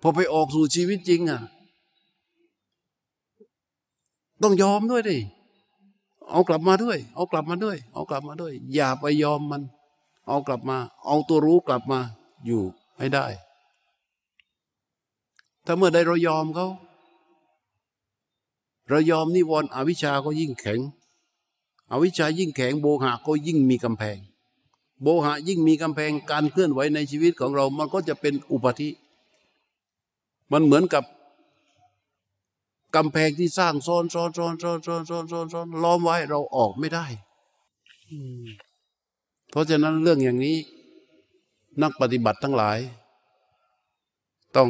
[0.00, 1.40] พอไปออกสู่ชีวิตจริงอะ
[4.42, 5.18] ต้องยอมด้วยดิ
[6.30, 9.62] เอากลับมาด้วย เอากลับมาด้วย เอากลับมาด้วย อย่าไปยอมมัน
[10.28, 12.00] เอากลับมา เอาตัวรู้กลับมา
[12.46, 12.62] อยู่
[12.98, 13.26] ให้ได้
[15.64, 16.68] ถ้าเมื่อใดเรายอมเขา
[18.88, 20.80] เรายอมนิวรณ์อวิชาก็ยิ่งแข็ง
[21.90, 24.18] อวิชชายิ่งแข็งโบหะก็ยิ่งมีกำแพง
[25.02, 28.88] โบหะยิ่งมีกำแพงการเคลื่อนไหวในชีวิตของเรา มันก็จะเป็นอุปธิ
[30.52, 31.04] มันเหมือนกับ
[32.96, 37.06] กำแพงที่สร้างซ้อนซ้อนซ้อนซ้อนซ้อนซ้อนซ้อนซ้อนล้อมไว้เราออกไม่ได้
[39.50, 40.56] เพราะฉะนั้นเรื่องอย่างนี้
[41.82, 42.78] นักปฏิบัติทั้งหลาย
[44.56, 44.68] ต้อง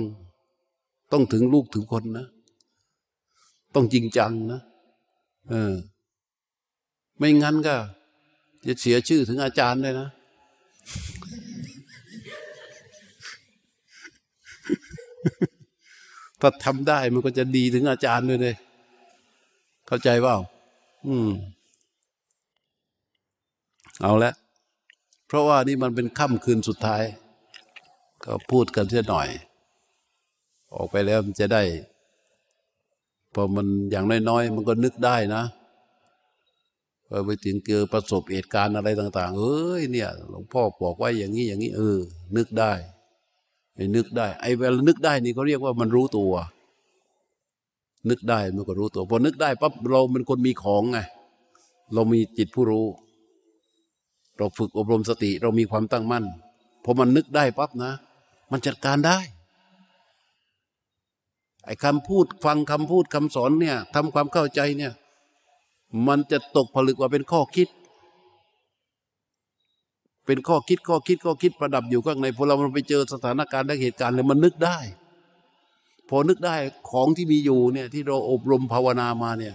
[1.12, 2.27] ต้องถึงลูกถึงคนนะ
[3.74, 4.61] ต้องจริงจังนะ
[5.51, 5.74] เออ
[7.18, 7.77] ไม่งั้นก็
[8.66, 10.09] จะเสียชื่อถึงอาจารย์เลยนะ
[16.41, 18.57] ถ้าทำได้มันก็จะดีถึงอาจารย์เลยเลย
[19.87, 20.37] เข้าใจเปล่า
[21.07, 21.28] อืม
[24.03, 24.32] เอาละ
[25.26, 27.03] เพราะว่านี่มันเป็นค่ำคืนสุดท้าย
[28.24, 29.28] ก็พูดกันเสียหน่อย
[30.74, 31.62] ออกไปแล้วมันจะได้
[33.34, 35.43] พอมันอย่างน้อยๆ มันก็นึกได้นะ
[37.09, 41.99] พอไปถึงเกิดประสบเหตุการณ์อะไรต่าง ๆ เอ้ยเนี่ย หลวงพ่อบอกไว้อย่างนี้อย่างนี้เออ
[42.37, 42.72] นึกได้
[43.77, 46.33] ไอ้นึกได้ ไอ้เวลานึกได้นี่เขาเรียกว่ามันรู้ตัว
[48.09, 50.99] นึกได้มันก็รู้ตัว พอนึกได้ปั๊บเราเป็นคนมีของไง
[51.95, 52.87] เรามีจิตผู้รู้
[54.37, 56.24] เราฝึกอบรมสติ เรามีความตั้งมั่น
[56.85, 57.93] พอมันนึกได้ปั๊บนะ
[58.51, 59.18] มันจัดการได้
[61.64, 64.93] ไอ้คำพูดฟังคำพูดคำสอนเนี่ยทำความเข้าใจเนี่ย
[66.07, 67.68] มันจะตกผลึกว่าเป็นข้อคิด
[70.27, 74.79] เป็นข้อคิดข้อคิดข้อคิดประดับอยู่ข้างในพอเราไปเจอสถานการณ์และเหตุการณ์เลยมันนึกได้
[76.09, 76.57] พอนึกได้
[76.91, 79.55] ของที่มีอยู่เนี่ยที่เราอบรมภาวนามาเนี่ย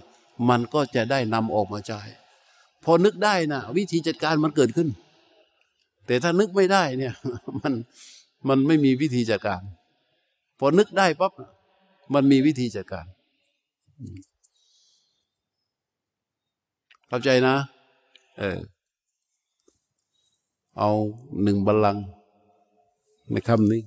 [0.49, 2.01] มันก็จะได้นำออกมาใช้
[2.84, 4.89] พอนึกได้นะวิธีจัดการมันเกิดขึ้น
[6.07, 7.13] แต่ถ้านึกไม่ได้เนี่ย
[7.61, 7.74] มัน
[8.49, 9.61] มันไม่มีวิธีจัดการ
[10.59, 11.32] พอนึกได้ปั๊บ
[12.13, 13.05] มันมีวิธีจัดการ
[17.07, 17.55] เข้าใจนะ
[18.39, 18.59] เออ
[20.80, 20.89] เอา
[21.43, 22.03] หนึ่งบัลลังก์
[23.32, 23.82] ในคำนี้